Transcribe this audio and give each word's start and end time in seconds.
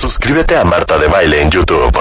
Suscríbete 0.00 0.56
a 0.56 0.64
Marta 0.64 0.96
de 0.96 1.08
Baile 1.08 1.42
en 1.42 1.50
YouTube. 1.50 1.98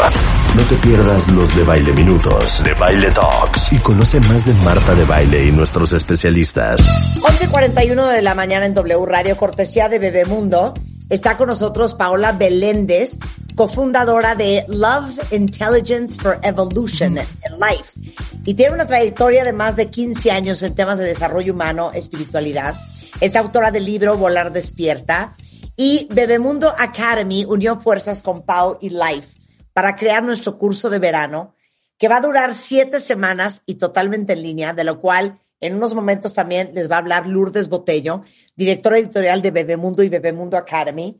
No 0.55 0.63
te 0.69 0.77
pierdas 0.77 1.27
los 1.27 1.53
de 1.53 1.63
Baile 1.65 1.91
Minutos, 1.91 2.63
de 2.63 2.73
Baile 2.73 3.11
Talks 3.11 3.73
y 3.73 3.79
conoce 3.79 4.21
más 4.21 4.45
de 4.45 4.53
Marta 4.63 4.95
de 4.95 5.03
Baile 5.03 5.43
y 5.43 5.51
nuestros 5.51 5.91
especialistas. 5.91 6.79
11.41 7.17 8.09
de 8.09 8.21
la 8.21 8.35
mañana 8.35 8.65
en 8.65 8.73
W 8.73 9.05
Radio, 9.05 9.35
cortesía 9.35 9.89
de 9.89 9.99
Bebemundo. 9.99 10.73
Está 11.09 11.35
con 11.35 11.47
nosotros 11.47 11.93
Paola 11.93 12.31
Beléndez, 12.31 13.19
cofundadora 13.55 14.33
de 14.33 14.63
Love 14.69 15.33
Intelligence 15.33 16.17
for 16.21 16.39
Evolution 16.43 17.17
in 17.17 17.59
Life. 17.59 17.99
Y 18.45 18.53
tiene 18.53 18.75
una 18.75 18.87
trayectoria 18.87 19.43
de 19.43 19.51
más 19.51 19.75
de 19.75 19.89
15 19.89 20.31
años 20.31 20.63
en 20.63 20.73
temas 20.73 20.99
de 20.99 21.03
desarrollo 21.03 21.51
humano, 21.51 21.91
espiritualidad. 21.93 22.75
Es 23.19 23.35
autora 23.35 23.71
del 23.71 23.83
libro 23.83 24.15
Volar 24.15 24.53
Despierta. 24.53 25.33
Y 25.81 26.09
Bebemundo 26.11 26.75
Academy 26.77 27.45
unió 27.45 27.79
fuerzas 27.79 28.21
con 28.21 28.41
Pau 28.41 28.77
y 28.81 28.89
Life 28.89 29.39
para 29.71 29.95
crear 29.95 30.21
nuestro 30.21 30.57
curso 30.57 30.89
de 30.89 30.99
verano, 30.99 31.55
que 31.97 32.09
va 32.09 32.17
a 32.17 32.21
durar 32.21 32.53
siete 32.53 32.99
semanas 32.99 33.63
y 33.65 33.75
totalmente 33.75 34.33
en 34.33 34.43
línea, 34.43 34.73
de 34.73 34.83
lo 34.83 34.99
cual 34.99 35.39
en 35.61 35.75
unos 35.75 35.95
momentos 35.95 36.33
también 36.33 36.71
les 36.73 36.91
va 36.91 36.95
a 36.95 36.99
hablar 36.99 37.27
Lourdes 37.27 37.69
Botello, 37.69 38.23
directora 38.57 38.97
editorial 38.97 39.41
de 39.41 39.51
Bebemundo 39.51 40.03
y 40.03 40.09
Bebemundo 40.09 40.57
Academy, 40.57 41.17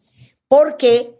porque 0.49 1.17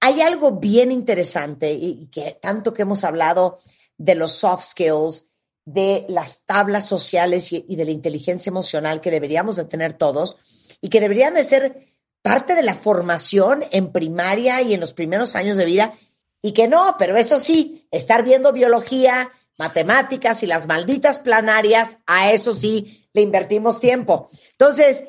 hay 0.00 0.22
algo 0.22 0.52
bien 0.52 0.90
interesante 0.90 1.70
y 1.70 2.06
que 2.06 2.38
tanto 2.40 2.72
que 2.72 2.82
hemos 2.82 3.04
hablado 3.04 3.58
de 3.98 4.14
los 4.14 4.32
soft 4.32 4.64
skills, 4.64 5.28
de 5.66 6.06
las 6.08 6.46
tablas 6.46 6.88
sociales 6.88 7.52
y, 7.52 7.76
de 7.76 7.84
la 7.84 7.90
inteligencia 7.90 8.48
emocional 8.48 9.02
que 9.02 9.10
deberíamos 9.10 9.56
de 9.56 9.66
tener 9.66 9.92
todos 9.92 10.38
y 10.80 10.88
que 10.88 11.00
deberían 11.00 11.34
de 11.34 11.44
ser 11.44 11.87
parte 12.22 12.54
de 12.54 12.62
la 12.62 12.74
formación 12.74 13.64
en 13.70 13.92
primaria 13.92 14.62
y 14.62 14.74
en 14.74 14.80
los 14.80 14.94
primeros 14.94 15.34
años 15.34 15.56
de 15.56 15.64
vida 15.64 15.94
y 16.42 16.52
que 16.52 16.68
no, 16.68 16.96
pero 16.98 17.16
eso 17.16 17.40
sí, 17.40 17.86
estar 17.90 18.22
viendo 18.22 18.52
biología, 18.52 19.32
matemáticas 19.58 20.42
y 20.42 20.46
las 20.46 20.66
malditas 20.66 21.18
planarias, 21.18 21.98
a 22.06 22.30
eso 22.30 22.52
sí 22.52 23.08
le 23.12 23.22
invertimos 23.22 23.80
tiempo. 23.80 24.28
Entonces, 24.52 25.04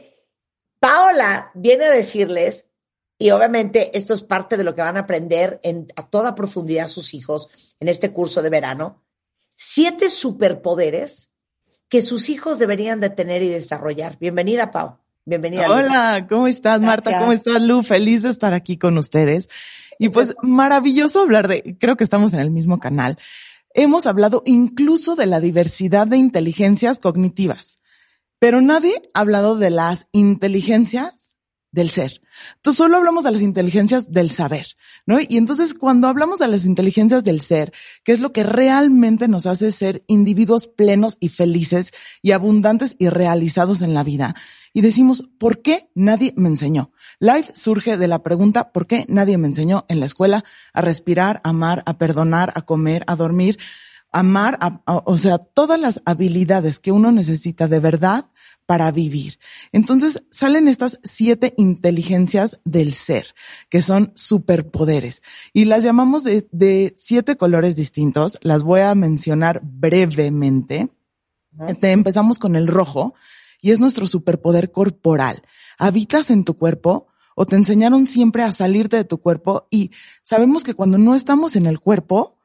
Paola 0.80 1.52
viene 1.54 1.86
a 1.86 1.92
decirles, 1.92 2.68
y 3.18 3.32
obviamente 3.32 3.96
esto 3.98 4.14
es 4.14 4.24
parte 4.24 4.58
de 4.58 4.64
lo 4.64 4.74
que 4.74 4.82
van 4.82 4.98
a 4.98 5.02
aprender 5.02 5.60
en, 5.64 5.88
a 5.96 6.10
toda 6.10 6.36
profundidad 6.36 6.88
sus 6.88 7.14
hijos 7.14 7.50
en 7.80 7.90
este 7.90 8.12
curso 8.12 8.42
de 8.42 8.50
verano, 8.50 9.04
siete 9.56 10.10
superpoderes 10.10 11.32
que 11.90 12.02
sus 12.02 12.30
hijos 12.30 12.60
deberían 12.60 13.00
de 13.02 13.10
tener 13.10 13.44
y 13.44 13.50
desarrollar. 13.50 14.18
Bienvenida, 14.20 14.72
Pau. 14.72 15.00
Bienvenida. 15.30 15.70
Hola, 15.70 16.26
¿cómo 16.28 16.48
estás, 16.48 16.82
Marta? 16.82 17.20
¿Cómo 17.20 17.32
estás, 17.32 17.62
Lu? 17.62 17.84
Feliz 17.84 18.24
de 18.24 18.30
estar 18.30 18.56
aquí 18.56 18.78
con 18.78 18.98
ustedes. 18.98 19.48
Y 20.00 20.10
pues 20.10 20.36
maravilloso 20.42 21.22
hablar 21.22 21.48
de, 21.48 21.78
creo 21.80 21.96
que 21.98 22.04
estamos 22.04 22.34
en 22.34 22.40
el 22.40 22.50
mismo 22.50 22.80
canal. 22.80 23.20
Hemos 23.76 24.08
hablado 24.08 24.42
incluso 24.46 25.16
de 25.16 25.28
la 25.28 25.40
diversidad 25.40 26.08
de 26.08 26.18
inteligencias 26.18 26.98
cognitivas, 26.98 27.80
pero 28.40 28.62
nadie 28.62 28.94
ha 29.14 29.20
hablado 29.20 29.56
de 29.56 29.70
las 29.70 30.08
inteligencias 30.12 31.29
del 31.72 31.90
ser. 31.90 32.22
Entonces 32.56 32.78
solo 32.78 32.98
hablamos 32.98 33.24
de 33.24 33.32
las 33.32 33.42
inteligencias 33.42 34.12
del 34.12 34.32
saber, 34.32 34.68
¿no? 35.06 35.20
Y 35.20 35.38
entonces 35.38 35.74
cuando 35.74 36.08
hablamos 36.08 36.40
de 36.40 36.48
las 36.48 36.66
inteligencias 36.66 37.24
del 37.24 37.42
ser, 37.42 37.74
que 38.04 38.12
es 38.12 38.20
lo 38.20 38.32
que 38.32 38.44
realmente 38.44 39.28
nos 39.28 39.46
hace 39.46 39.72
ser 39.72 40.04
individuos 40.08 40.68
plenos 40.68 41.18
y 41.20 41.30
felices 41.30 41.92
y 42.22 42.32
abundantes 42.32 42.96
y 42.98 43.10
realizados 43.10 43.82
en 43.82 43.94
la 43.94 44.04
vida, 44.04 44.36
y 44.74 44.82
decimos, 44.82 45.28
¿por 45.40 45.62
qué 45.62 45.90
nadie 45.96 46.34
me 46.38 46.50
enseñó? 46.50 46.92
Life 47.20 47.52
surge 47.56 47.98
de 47.98 48.08
la 48.08 48.24
pregunta, 48.24 48.72
¿por 48.72 48.88
qué 48.88 49.06
nadie 49.08 49.38
me 49.38 49.48
enseñó 49.48 49.86
en 49.90 50.00
la 50.00 50.06
escuela 50.06 50.44
a 50.74 50.82
respirar, 50.82 51.42
a 51.44 51.50
amar, 51.50 51.84
a 51.86 51.98
perdonar, 51.98 52.54
a 52.56 52.62
comer, 52.62 53.04
a 53.08 53.16
dormir? 53.16 53.58
amar, 54.12 54.58
o 54.86 55.18
sea, 55.18 55.38
todas 55.38 55.80
las 55.80 56.02
habilidades 56.06 56.80
que 56.80 56.92
uno 56.92 57.12
necesita 57.12 57.68
de 57.68 57.80
verdad 57.80 58.26
para 58.70 58.92
vivir. 58.92 59.40
Entonces 59.72 60.24
salen 60.30 60.68
estas 60.68 61.00
siete 61.04 61.56
inteligencias 61.58 62.60
del 62.66 62.94
ser, 62.94 63.34
que 63.68 63.82
son 63.82 64.12
superpoderes, 64.14 65.24
y 65.54 65.66
las 65.66 65.82
llamamos 65.82 66.24
de, 66.24 66.94
siete 66.96 67.36
colores 67.36 67.76
distintos. 67.76 68.38
Las 68.44 68.62
voy 68.62 68.82
a 68.82 68.94
mencionar 68.94 69.62
brevemente. 69.64 70.90
Este, 71.68 71.94
empezamos 71.94 72.38
con 72.38 72.56
el 72.56 72.68
rojo, 72.68 73.16
y 73.60 73.72
es 73.72 73.80
nuestro 73.80 74.06
superpoder 74.06 74.72
corporal. 74.72 75.42
Habitas 75.80 76.30
en 76.30 76.44
tu 76.44 76.56
cuerpo, 76.56 77.08
o 77.34 77.48
te 77.48 77.56
enseñaron 77.56 78.06
siempre 78.06 78.44
a 78.44 78.52
salirte 78.52 78.98
de 78.98 79.04
tu 79.04 79.20
cuerpo 79.20 79.66
y 79.72 79.90
sabemos 80.22 80.64
que 80.64 80.76
cuando 80.76 81.00
no 81.00 81.16
estamos 81.16 81.56
en 81.56 81.66
el 81.66 81.80
cuerpo, 81.80 82.38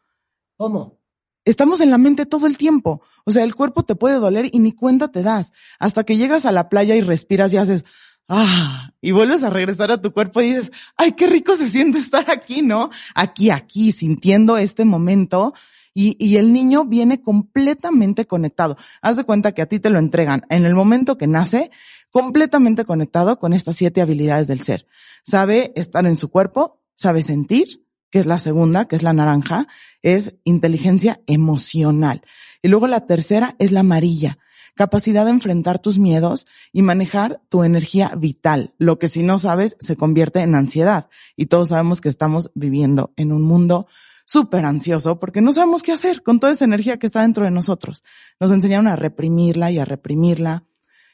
¿cómo? 0.56 1.03
Estamos 1.44 1.81
en 1.81 1.91
la 1.91 1.99
mente 1.99 2.27
todo 2.27 2.47
el 2.47 2.56
tiempo. 2.56 3.03
O 3.25 3.32
sea, 3.32 3.44
el 3.44 3.55
cuerpo 3.55 3.82
te 3.82 3.94
puede 3.94 4.16
doler 4.16 4.49
y 4.53 4.59
ni 4.59 4.72
cuenta 4.72 5.09
te 5.09 5.22
das. 5.22 5.53
Hasta 5.78 6.05
que 6.05 6.16
llegas 6.16 6.47
a 6.47 6.53
la 6.53 6.69
playa 6.69 6.94
y 6.94 7.00
respiras 7.00 7.53
y 7.53 7.59
haces, 7.59 7.84
ah, 8.28 8.91
y 9.00 9.12
vuelves 9.12 9.43
a 9.43 9.50
regresar 9.50 9.93
a 9.93 10.00
tu 10.00 10.12
cuerpo 10.12 10.41
y 10.41 10.49
dices, 10.49 10.72
ay, 10.97 11.12
qué 11.12 11.27
rico 11.27 11.55
se 11.56 11.69
siente 11.69 11.99
estar 11.99 12.31
aquí, 12.31 12.62
¿no? 12.62 12.91
Aquí, 13.15 13.50
aquí, 13.50 13.93
sintiendo 13.93 14.56
este 14.56 14.84
momento. 14.84 15.53
Y, 15.93 16.16
y 16.19 16.38
el 16.38 16.53
niño 16.53 16.87
viene 16.87 17.21
completamente 17.22 18.26
conectado. 18.26 18.76
Haz 19.00 19.16
de 19.16 19.25
cuenta 19.25 19.53
que 19.53 19.62
a 19.62 19.66
ti 19.66 19.78
te 19.78 19.91
lo 19.91 19.99
entregan 19.99 20.43
en 20.49 20.65
el 20.66 20.75
momento 20.75 21.16
que 21.19 21.28
nace, 21.28 21.71
completamente 22.11 22.84
conectado 22.84 23.38
con 23.38 23.53
estas 23.53 23.76
siete 23.76 24.00
habilidades 24.00 24.49
del 24.49 24.62
ser. 24.62 24.87
Sabe 25.22 25.72
estar 25.76 26.05
en 26.06 26.16
su 26.16 26.31
cuerpo, 26.31 26.81
sabe 26.97 27.22
sentir, 27.22 27.83
que 28.14 28.20
es 28.20 28.26
la 28.26 28.38
segunda, 28.38 28.84
que 28.84 28.94
es 28.94 29.02
la 29.02 29.12
naranja, 29.12 29.66
es 30.00 30.36
inteligencia 30.44 31.20
emocional. 31.26 32.22
Y 32.62 32.69
luego 32.69 32.86
la 32.86 33.06
tercera 33.06 33.56
es 33.58 33.72
la 33.72 33.80
amarilla, 33.80 34.38
capacidad 34.76 35.25
de 35.25 35.32
enfrentar 35.32 35.80
tus 35.80 35.98
miedos 35.98 36.47
y 36.72 36.82
manejar 36.82 37.42
tu 37.48 37.64
energía 37.64 38.12
vital, 38.16 38.72
lo 38.78 39.00
que 39.00 39.08
si 39.08 39.25
no 39.25 39.41
sabes 39.41 39.76
se 39.80 39.97
convierte 39.97 40.42
en 40.42 40.54
ansiedad. 40.54 41.08
Y 41.34 41.47
todos 41.47 41.70
sabemos 41.70 42.00
que 42.00 42.08
estamos 42.08 42.52
viviendo 42.54 43.12
en 43.16 43.32
un 43.32 43.42
mundo 43.42 43.88
súper 44.25 44.64
ansioso 44.64 45.19
porque 45.19 45.41
no 45.41 45.52
sabemos 45.52 45.82
qué 45.82 45.91
hacer 45.91 46.22
con 46.22 46.38
toda 46.38 46.52
esa 46.52 46.66
energía 46.66 47.00
que 47.00 47.06
está 47.06 47.22
dentro 47.22 47.44
de 47.44 47.50
nosotros. 47.50 48.04
Nos 48.38 48.52
enseñaron 48.52 48.86
a 48.86 48.94
reprimirla 48.94 49.72
y 49.72 49.81
a 49.81 49.84
reprimirla 49.84 50.62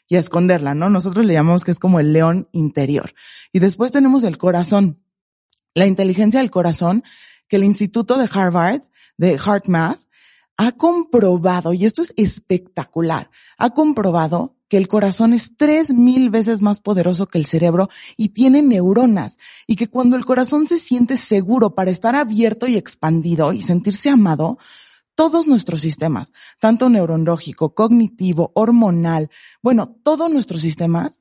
y 0.07 0.17
a 0.17 0.19
esconderla, 0.19 0.75
¿no? 0.75 0.91
Nosotros 0.91 1.25
le 1.25 1.33
llamamos 1.33 1.65
que 1.65 1.71
es 1.71 1.79
como 1.79 1.99
el 1.99 2.13
león 2.13 2.51
interior. 2.53 3.15
Y 3.55 3.61
después 3.61 3.91
tenemos 3.91 4.23
el 4.23 4.37
corazón, 4.37 4.99
la 5.75 5.87
inteligencia 5.87 6.41
del 6.41 6.51
corazón, 6.51 7.05
que 7.49 7.57
el 7.57 7.65
Instituto 7.65 8.17
de 8.19 8.29
Harvard, 8.33 8.83
de 9.17 9.39
HeartMath, 9.39 10.01
ha 10.57 10.73
comprobado, 10.73 11.73
y 11.73 11.87
esto 11.87 12.03
es 12.03 12.13
espectacular, 12.17 13.31
ha 13.57 13.71
comprobado 13.71 14.57
que 14.69 14.77
el 14.77 14.89
corazón 14.89 15.33
es 15.33 15.57
tres 15.57 15.93
mil 15.93 16.31
veces 16.31 16.63
más 16.63 16.81
poderoso 16.81 17.27
que 17.27 17.39
el 17.39 17.47
cerebro 17.47 17.89
y 18.17 18.29
tiene 18.29 18.63
neuronas 18.63 19.39
y 19.67 19.75
que 19.75 19.89
cuando 19.89 20.17
el 20.17 20.25
corazón 20.25 20.69
se 20.69 20.79
siente 20.79 21.17
seguro 21.17 21.75
para 21.75 21.91
estar 21.91 22.15
abierto 22.15 22.69
y 22.69 22.77
expandido 22.77 23.53
y 23.53 23.63
sentirse 23.63 24.11
amado, 24.11 24.59
todos 25.17 25.47
nuestros 25.47 25.81
sistemas, 25.81 26.33
tanto 26.61 26.89
neurológico, 26.89 27.75
cognitivo, 27.75 28.53
hormonal, 28.55 29.29
bueno, 29.61 29.99
todos 30.05 30.31
nuestros 30.31 30.63
sistemas 30.63 31.21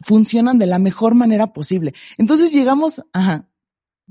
funcionan 0.00 0.58
de 0.58 0.66
la 0.66 0.78
mejor 0.78 1.14
manera 1.14 1.52
posible. 1.52 1.94
Entonces 2.16 2.52
llegamos, 2.52 3.02
ajá, 3.12 3.48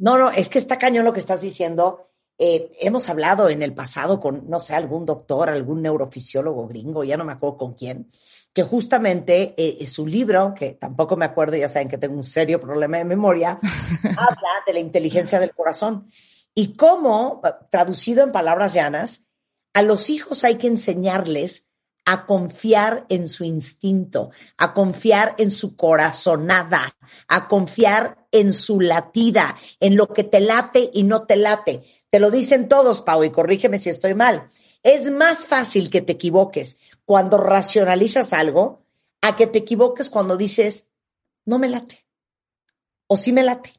no, 0.02 0.18
no, 0.18 0.32
es 0.32 0.50
que 0.50 0.58
está 0.58 0.80
cañón 0.80 1.06
lo 1.06 1.14
que 1.14 1.20
estás 1.20 1.42
diciendo. 1.42 2.08
Eh, 2.40 2.72
hemos 2.80 3.08
hablado 3.08 3.50
en 3.50 3.62
el 3.62 3.76
pasado 3.76 4.20
con, 4.20 4.50
no 4.50 4.60
sé, 4.60 4.74
algún 4.74 5.06
doctor, 5.06 5.48
algún 5.48 5.84
neurofisiólogo 5.84 6.68
gringo, 6.68 7.04
ya 7.04 7.18
no 7.18 7.24
me 7.24 7.34
acuerdo 7.34 7.58
con 7.58 7.76
quién, 7.76 8.10
que 8.52 8.64
justamente 8.64 9.54
eh, 9.56 9.86
su 9.86 10.08
libro, 10.08 10.56
que 10.56 10.72
tampoco 10.72 11.16
me 11.16 11.26
acuerdo, 11.26 11.56
ya 11.56 11.68
saben 11.68 11.88
que 11.88 12.00
tengo 12.00 12.16
un 12.16 12.24
serio 12.24 12.60
problema 12.60 12.98
de 12.98 13.06
memoria, 13.06 13.60
habla 14.18 14.50
de 14.66 14.74
la 14.74 14.80
inteligencia 14.80 15.40
del 15.40 15.54
corazón 15.54 16.10
y 16.56 16.74
cómo, 16.74 17.44
traducido 17.70 18.24
en 18.24 18.32
palabras 18.32 18.74
llanas, 18.74 19.30
a 19.74 19.84
los 19.84 20.10
hijos 20.10 20.44
hay 20.44 20.56
que 20.56 20.66
enseñarles 20.66 21.70
a 22.06 22.26
confiar 22.26 23.06
en 23.10 23.28
su 23.28 23.44
instinto, 23.44 24.32
a 24.58 24.74
confiar 24.74 25.36
en 25.38 25.52
su 25.52 25.76
corazonada, 25.76 26.98
a 27.28 27.48
confiar 27.48 28.21
en 28.32 28.54
su 28.54 28.80
latida, 28.80 29.58
en 29.80 29.96
lo 29.96 30.08
que 30.14 30.24
te 30.24 30.40
late 30.40 30.90
y 30.94 31.04
no 31.04 31.26
te 31.26 31.36
late. 31.36 31.84
Te 32.10 32.20
lo 32.20 32.32
dicen 32.32 32.68
todos, 32.68 33.02
Pau, 33.02 33.24
y 33.24 33.30
corrígeme 33.30 33.78
si 33.78 33.90
estoy 33.90 34.14
mal. 34.14 34.50
Es 34.84 35.12
más 35.12 35.46
fácil 35.46 35.90
que 35.90 36.02
te 36.02 36.14
equivoques 36.14 36.80
cuando 37.06 37.38
racionalizas 37.38 38.34
algo 38.34 38.84
a 39.22 39.36
que 39.36 39.48
te 39.48 39.60
equivoques 39.60 40.10
cuando 40.10 40.38
dices, 40.38 40.90
no 41.46 41.60
me 41.60 41.70
late. 41.70 42.06
O 43.08 43.18
sí 43.18 43.32
me 43.32 43.44
late. 43.44 43.72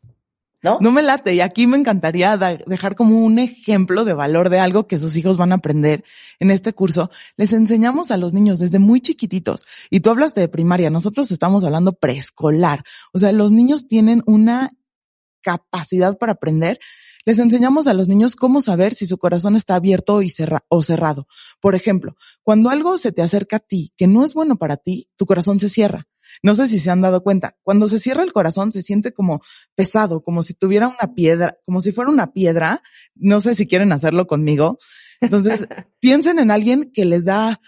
¿No? 0.62 0.78
No 0.80 0.92
me 0.92 1.02
late. 1.02 1.34
Y 1.34 1.40
aquí 1.40 1.66
me 1.66 1.76
encantaría 1.76 2.36
dejar 2.66 2.94
como 2.94 3.24
un 3.24 3.38
ejemplo 3.38 4.04
de 4.04 4.14
valor 4.14 4.48
de 4.48 4.58
algo 4.58 4.86
que 4.86 4.98
sus 4.98 5.16
hijos 5.16 5.36
van 5.36 5.52
a 5.52 5.56
aprender 5.56 6.04
en 6.40 6.50
este 6.50 6.72
curso. 6.72 7.10
Les 7.36 7.52
enseñamos 7.52 8.10
a 8.10 8.16
los 8.16 8.32
niños 8.32 8.58
desde 8.58 8.78
muy 8.78 9.00
chiquititos. 9.00 9.66
Y 9.90 10.00
tú 10.00 10.10
hablas 10.10 10.34
de 10.34 10.48
primaria. 10.48 10.90
Nosotros 10.90 11.30
estamos 11.30 11.64
hablando 11.64 11.92
preescolar. 11.92 12.84
O 13.12 13.18
sea, 13.18 13.32
los 13.32 13.52
niños 13.52 13.88
tienen 13.88 14.22
una 14.26 14.70
capacidad 15.42 16.16
para 16.16 16.32
aprender, 16.32 16.78
les 17.24 17.38
enseñamos 17.38 17.86
a 17.86 17.94
los 17.94 18.08
niños 18.08 18.34
cómo 18.34 18.60
saber 18.60 18.94
si 18.94 19.06
su 19.06 19.18
corazón 19.18 19.54
está 19.54 19.76
abierto 19.76 20.22
y 20.22 20.32
o 20.68 20.82
cerrado. 20.82 21.28
Por 21.60 21.74
ejemplo, 21.74 22.16
cuando 22.42 22.70
algo 22.70 22.98
se 22.98 23.12
te 23.12 23.22
acerca 23.22 23.56
a 23.56 23.60
ti 23.60 23.92
que 23.96 24.06
no 24.06 24.24
es 24.24 24.34
bueno 24.34 24.56
para 24.56 24.76
ti, 24.76 25.08
tu 25.16 25.26
corazón 25.26 25.60
se 25.60 25.68
cierra. 25.68 26.08
No 26.42 26.54
sé 26.54 26.68
si 26.68 26.78
se 26.78 26.90
han 26.90 27.00
dado 27.00 27.22
cuenta. 27.22 27.56
Cuando 27.62 27.88
se 27.88 27.98
cierra 27.98 28.22
el 28.22 28.32
corazón 28.32 28.72
se 28.72 28.82
siente 28.82 29.12
como 29.12 29.40
pesado, 29.74 30.22
como 30.22 30.42
si 30.42 30.54
tuviera 30.54 30.88
una 30.88 31.14
piedra, 31.14 31.58
como 31.64 31.80
si 31.80 31.92
fuera 31.92 32.10
una 32.10 32.32
piedra. 32.32 32.82
No 33.14 33.40
sé 33.40 33.54
si 33.54 33.66
quieren 33.66 33.92
hacerlo 33.92 34.26
conmigo. 34.26 34.78
Entonces, 35.20 35.66
piensen 36.00 36.38
en 36.38 36.50
alguien 36.50 36.90
que 36.92 37.04
les 37.04 37.24
da 37.24 37.60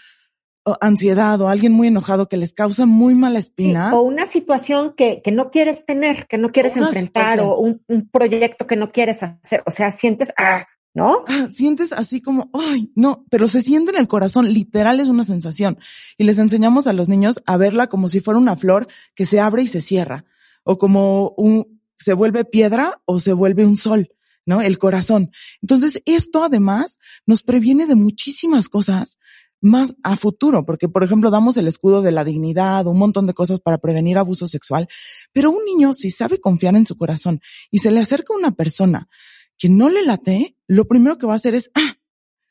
ansiedad 0.81 1.39
o 1.41 1.47
alguien 1.47 1.71
muy 1.71 1.87
enojado 1.87 2.27
que 2.27 2.37
les 2.37 2.53
causa 2.53 2.85
muy 2.85 3.13
mala 3.13 3.39
espina. 3.39 3.93
o 3.93 4.01
una 4.01 4.25
situación 4.25 4.93
que, 4.97 5.21
que 5.21 5.31
no 5.31 5.51
quieres 5.51 5.85
tener, 5.85 6.25
que 6.27 6.37
no 6.37 6.51
quieres 6.51 6.75
enfrentar 6.75 7.39
o 7.39 7.59
un, 7.59 7.83
un, 7.87 8.09
proyecto 8.09 8.65
que 8.65 8.75
no 8.75 8.91
quieres 8.91 9.21
hacer. 9.21 9.61
O 9.67 9.71
sea, 9.71 9.91
sientes, 9.91 10.33
ah, 10.37 10.65
¿no? 10.95 11.25
Ah, 11.27 11.49
sientes 11.53 11.91
así 11.91 12.21
como, 12.21 12.49
ay, 12.53 12.91
no, 12.95 13.25
pero 13.29 13.49
se 13.49 13.61
siente 13.61 13.91
en 13.91 13.97
el 13.97 14.07
corazón, 14.07 14.51
literal 14.51 15.01
es 15.01 15.09
una 15.09 15.25
sensación. 15.25 15.77
Y 16.17 16.23
les 16.23 16.39
enseñamos 16.39 16.87
a 16.87 16.93
los 16.93 17.09
niños 17.09 17.43
a 17.45 17.57
verla 17.57 17.87
como 17.87 18.07
si 18.07 18.21
fuera 18.21 18.39
una 18.39 18.55
flor 18.55 18.87
que 19.13 19.25
se 19.25 19.41
abre 19.41 19.61
y 19.61 19.67
se 19.67 19.81
cierra, 19.81 20.25
o 20.63 20.77
como 20.77 21.33
un, 21.37 21.81
se 21.97 22.13
vuelve 22.13 22.45
piedra 22.45 23.01
o 23.05 23.19
se 23.19 23.33
vuelve 23.33 23.65
un 23.65 23.77
sol. 23.77 24.09
¿no? 24.47 24.61
El 24.61 24.77
corazón. 24.77 25.31
Entonces, 25.63 26.03
esto 26.05 26.43
además 26.43 26.99
nos 27.25 27.41
previene 27.41 27.87
de 27.87 27.95
muchísimas 27.95 28.69
cosas 28.69 29.17
más 29.59 29.95
a 30.03 30.15
futuro, 30.15 30.63
porque 30.65 30.87
por 30.87 31.03
ejemplo 31.03 31.31
damos 31.31 31.57
el 31.57 31.67
escudo 31.67 32.03
de 32.03 32.11
la 32.11 32.23
dignidad, 32.23 32.85
un 32.85 32.99
montón 32.99 33.25
de 33.25 33.33
cosas 33.33 33.59
para 33.59 33.79
prevenir 33.79 34.19
abuso 34.19 34.47
sexual, 34.47 34.87
pero 35.33 35.49
un 35.49 35.65
niño 35.65 35.95
si 35.95 36.11
sabe 36.11 36.39
confiar 36.39 36.75
en 36.75 36.85
su 36.85 36.95
corazón 36.95 37.41
y 37.71 37.79
se 37.79 37.89
le 37.89 38.01
acerca 38.01 38.35
una 38.35 38.51
persona 38.51 39.09
que 39.57 39.69
no 39.69 39.89
le 39.89 40.03
late, 40.03 40.57
lo 40.67 40.85
primero 40.85 41.17
que 41.17 41.25
va 41.25 41.33
a 41.33 41.37
hacer 41.37 41.55
es, 41.55 41.71
ah, 41.75 41.97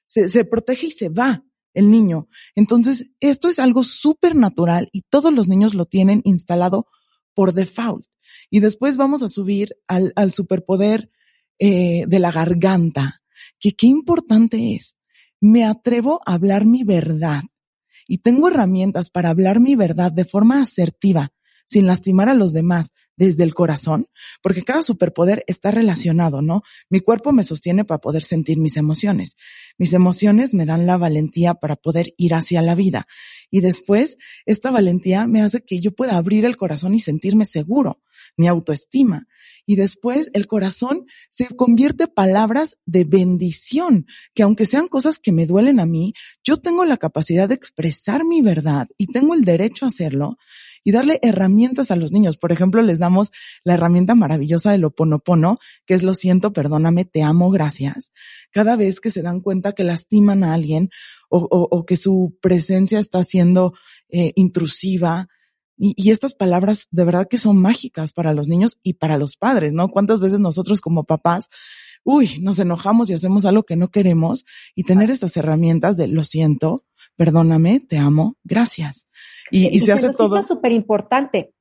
se, 0.05 0.29
se 0.29 0.45
protege 0.45 0.87
y 0.87 0.91
se 0.91 1.09
va 1.09 1.45
el 1.75 1.91
niño. 1.91 2.29
Entonces, 2.55 3.11
esto 3.21 3.49
es 3.49 3.59
algo 3.59 3.85
súper 3.85 4.35
natural 4.35 4.89
y 4.93 5.03
todos 5.03 5.33
los 5.33 5.49
niños 5.49 5.75
lo 5.75 5.87
tienen 5.87 6.23
instalado 6.25 6.87
por 7.35 7.53
default. 7.53 8.07
Y 8.51 8.61
después 8.61 8.97
vamos 8.97 9.23
a 9.23 9.29
subir 9.29 9.77
al, 9.89 10.13
al 10.17 10.33
superpoder 10.33 11.11
eh, 11.59 12.05
de 12.07 12.19
la 12.19 12.33
garganta, 12.33 13.23
que 13.59 13.73
qué 13.73 13.87
importante 13.87 14.75
es 14.75 14.97
me 15.45 15.63
atrevo 15.65 16.21
a 16.25 16.33
hablar 16.33 16.65
mi 16.65 16.85
verdad 16.85 17.43
y 18.09 18.19
tengo 18.19 18.49
herramientas 18.49 19.11
para 19.11 19.29
hablar 19.29 19.61
mi 19.61 19.77
verdad 19.77 20.11
de 20.11 20.25
forma 20.25 20.63
asertiva, 20.63 21.33
sin 21.67 21.87
lastimar 21.87 22.29
a 22.29 22.35
los 22.35 22.53
demás 22.53 22.93
desde 23.17 23.45
el 23.45 23.55
corazón, 23.55 24.09
porque 24.43 24.63
cada 24.63 24.83
superpoder 24.83 25.45
está 25.47 25.71
relacionado, 25.71 26.43
¿no? 26.43 26.63
Mi 26.91 27.01
cuerpo 27.01 27.33
me 27.33 27.45
sostiene 27.45 27.85
para 27.85 28.01
poder 28.01 28.23
sentir 28.23 28.59
mis 28.59 28.77
emociones. 28.77 29.37
Mis 29.79 29.93
emociones 29.93 30.55
me 30.55 30.67
dan 30.67 30.87
la 30.87 30.97
valentía 30.97 31.55
para 31.55 31.77
poder 31.77 32.15
ir 32.17 32.35
hacia 32.35 32.63
la 32.63 32.75
vida. 32.75 33.07
Y 33.51 33.61
después, 33.61 34.17
esta 34.47 34.71
valentía 34.71 35.27
me 35.27 35.43
hace 35.43 35.63
que 35.63 35.81
yo 35.81 35.93
pueda 35.93 36.17
abrir 36.17 36.45
el 36.45 36.57
corazón 36.57 36.95
y 36.95 37.01
sentirme 37.01 37.45
seguro, 37.45 38.03
mi 38.37 38.49
autoestima. 38.49 39.27
Y 39.67 39.77
después 39.77 40.31
el 40.35 40.47
corazón 40.47 41.07
se 41.31 41.47
convierte 41.49 42.09
palabras 42.09 42.79
de 42.87 43.05
bendición, 43.05 44.07
que 44.35 44.43
aunque 44.43 44.67
sean 44.67 44.89
cosas 44.89 45.19
que 45.19 45.33
me 45.33 45.47
duelen 45.47 45.81
a 45.81 45.87
mí, 45.87 46.13
yo 46.43 46.59
tengo 46.59 46.85
la 46.85 46.97
capacidad 46.97 47.49
de 47.49 47.55
expresar 47.55 48.25
mi 48.25 48.43
verdad 48.43 48.89
y 48.99 49.07
tengo 49.07 49.35
el 49.35 49.45
derecho 49.45 49.85
a 49.85 49.89
hacerlo 49.89 50.37
y 50.85 50.93
darle 50.93 51.19
herramientas 51.23 51.91
a 51.91 51.97
los 51.97 52.13
niños. 52.13 52.37
Por 52.37 52.53
ejemplo, 52.53 52.83
les 52.83 52.99
damos 52.99 53.33
la 53.65 53.75
herramienta 53.75 54.15
maravillosa 54.15 54.71
del 54.71 54.85
oponopono, 54.85 55.59
que 55.87 55.95
es 55.95 56.03
lo 56.03 56.13
siento, 56.15 56.53
perdóname, 56.53 57.07
te 57.07 57.23
amo, 57.23 57.51
gracias. 57.51 58.13
Cada 58.53 58.77
vez 58.77 59.01
que 59.01 59.11
se 59.11 59.23
dan 59.23 59.41
cuenta 59.41 59.73
que 59.73 59.83
lastiman 59.83 60.45
a 60.45 60.53
alguien 60.53 60.91
o, 61.31 61.39
o, 61.39 61.87
que 61.87 61.97
su 61.97 62.37
presencia 62.41 63.01
está 63.01 63.25
siendo 63.25 63.73
eh, 64.11 64.33
intrusiva, 64.37 65.29
y, 65.77 65.95
y, 65.97 66.11
estas 66.11 66.35
palabras 66.35 66.89
de 66.91 67.05
verdad 67.05 67.27
que 67.29 67.39
son 67.39 67.61
mágicas 67.61 68.13
para 68.13 68.33
los 68.33 68.49
niños 68.49 68.79
y 68.83 68.95
para 68.95 69.19
los 69.19 69.37
padres, 69.37 69.73
¿no? 69.73 69.89
¿Cuántas 69.89 70.21
veces 70.21 70.41
nosotros 70.41 70.81
como 70.81 71.05
papás, 71.05 71.51
uy, 72.05 72.39
nos 72.41 72.59
enojamos 72.59 73.11
y 73.11 73.15
hacemos 73.15 73.45
algo 73.45 73.65
que 73.65 73.77
no 73.77 73.89
queremos 73.89 74.45
y 74.75 74.85
tener 74.85 75.11
estas 75.11 75.37
herramientas 75.37 75.97
de 75.97 76.07
lo 76.07 76.23
siento, 76.23 76.85
perdóname, 77.17 77.81
te 77.81 77.99
amo, 77.99 78.37
gracias. 78.45 79.09
Y, 79.51 79.79
se, 79.81 79.93
hace 79.93 80.11
todo. 80.11 80.37
Es 80.37 80.47
súper 80.47 80.73
importante. 80.73 81.55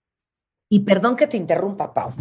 Y 0.69 0.81
perdón 0.81 1.16
que 1.16 1.27
te 1.27 1.38
interrumpa, 1.38 1.94
Pau. 1.94 2.13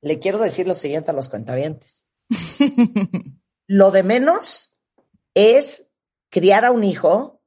Le 0.00 0.18
quiero 0.18 0.38
decir 0.38 0.66
lo 0.66 0.74
siguiente 0.74 1.10
a 1.10 1.14
los 1.14 1.28
cuentavientes. 1.28 2.04
lo 3.66 3.90
de 3.90 4.02
menos 4.02 4.76
es 5.34 5.90
criar 6.30 6.64
a 6.64 6.70
un 6.70 6.84
hijo 6.84 7.42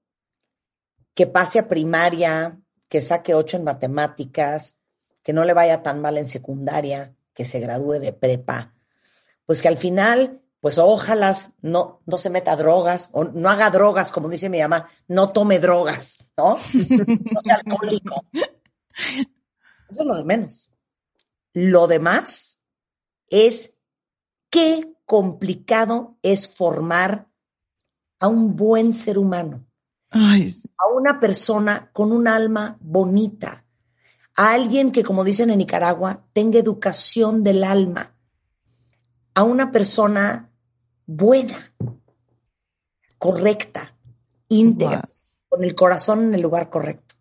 que 1.15 1.27
pase 1.27 1.59
a 1.59 1.67
primaria, 1.67 2.61
que 2.89 2.99
saque 2.99 3.33
ocho 3.33 3.57
en 3.57 3.63
matemáticas, 3.63 4.77
que 5.23 5.31
no 5.31 5.45
le 5.45 5.53
vaya 5.53 5.81
tan 5.81 6.01
mal 6.01 6.17
en 6.17 6.27
secundaria, 6.27 7.15
que 7.33 7.45
se 7.45 7.59
gradúe 7.59 7.99
de 7.99 8.11
prepa. 8.11 8.73
Pues 9.45 9.61
que 9.61 9.67
al 9.69 9.77
final 9.77 10.41
pues 10.61 10.77
ojalá 10.77 11.35
no, 11.61 12.01
no 12.05 12.17
se 12.17 12.29
meta 12.29 12.55
drogas 12.55 13.09
o 13.13 13.23
no 13.23 13.49
haga 13.49 13.69
drogas, 13.69 14.11
como 14.11 14.27
dice 14.27 14.49
mi 14.49 14.59
mamá, 14.59 14.89
no 15.07 15.31
tome 15.31 15.59
drogas, 15.59 16.29
¿no? 16.35 16.57
no 16.73 17.41
sea 17.43 17.55
alcohólico. 17.55 18.25
Eso 19.89 20.01
es 20.01 20.05
lo 20.05 20.15
de 20.15 20.25
menos. 20.25 20.69
Lo 21.53 21.87
demás 21.87 22.61
es 23.29 23.77
qué 24.49 24.93
complicado 25.05 26.17
es 26.21 26.47
formar 26.47 27.29
a 28.19 28.27
un 28.27 28.57
buen 28.57 28.93
ser 28.93 29.17
humano, 29.17 29.65
a 30.11 30.87
una 30.93 31.19
persona 31.19 31.89
con 31.93 32.11
un 32.11 32.27
alma 32.27 32.77
bonita, 32.79 33.65
a 34.35 34.53
alguien 34.53 34.91
que, 34.91 35.03
como 35.03 35.23
dicen 35.23 35.49
en 35.49 35.59
Nicaragua, 35.59 36.25
tenga 36.33 36.59
educación 36.59 37.43
del 37.43 37.63
alma, 37.63 38.15
a 39.33 39.43
una 39.43 39.71
persona 39.71 40.49
buena, 41.05 41.57
correcta, 43.17 43.95
íntegra, 44.47 45.09
con 45.47 45.63
el 45.63 45.75
corazón 45.75 46.25
en 46.25 46.35
el 46.35 46.41
lugar 46.41 46.69
correcto. 46.69 47.15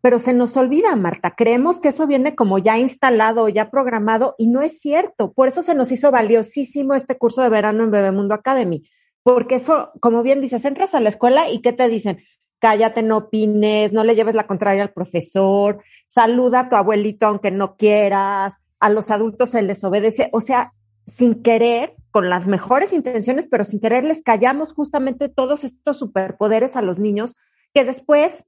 Pero 0.00 0.18
se 0.18 0.34
nos 0.34 0.56
olvida, 0.56 0.94
Marta, 0.96 1.34
creemos 1.34 1.80
que 1.80 1.88
eso 1.88 2.06
viene 2.06 2.34
como 2.34 2.58
ya 2.58 2.78
instalado, 2.78 3.48
ya 3.48 3.70
programado, 3.70 4.34
y 4.36 4.48
no 4.48 4.60
es 4.60 4.78
cierto. 4.78 5.32
Por 5.32 5.48
eso 5.48 5.62
se 5.62 5.74
nos 5.74 5.90
hizo 5.92 6.10
valiosísimo 6.10 6.94
este 6.94 7.16
curso 7.16 7.40
de 7.40 7.48
verano 7.48 7.84
en 7.84 7.90
Bebemundo 7.90 8.34
Academy, 8.34 8.86
porque 9.24 9.56
eso, 9.56 9.90
como 10.00 10.22
bien 10.22 10.40
dices, 10.40 10.64
entras 10.64 10.94
a 10.94 11.00
la 11.00 11.08
escuela 11.08 11.50
y 11.50 11.60
¿qué 11.60 11.72
te 11.72 11.88
dicen? 11.88 12.18
Cállate, 12.60 13.02
no 13.02 13.16
opines, 13.16 13.92
no 13.92 14.04
le 14.04 14.14
lleves 14.14 14.34
la 14.34 14.46
contraria 14.46 14.82
al 14.82 14.92
profesor, 14.92 15.82
saluda 16.06 16.60
a 16.60 16.68
tu 16.68 16.76
abuelito 16.76 17.26
aunque 17.26 17.50
no 17.50 17.76
quieras, 17.76 18.54
a 18.78 18.90
los 18.90 19.10
adultos 19.10 19.50
se 19.50 19.62
les 19.62 19.82
obedece. 19.82 20.28
O 20.32 20.40
sea, 20.40 20.72
sin 21.06 21.42
querer, 21.42 21.96
con 22.10 22.28
las 22.28 22.46
mejores 22.46 22.92
intenciones, 22.92 23.48
pero 23.50 23.64
sin 23.64 23.80
querer 23.80 24.04
les 24.04 24.22
callamos 24.22 24.72
justamente 24.72 25.28
todos 25.28 25.64
estos 25.64 25.98
superpoderes 25.98 26.76
a 26.76 26.82
los 26.82 26.98
niños 26.98 27.34
que 27.72 27.84
después 27.84 28.44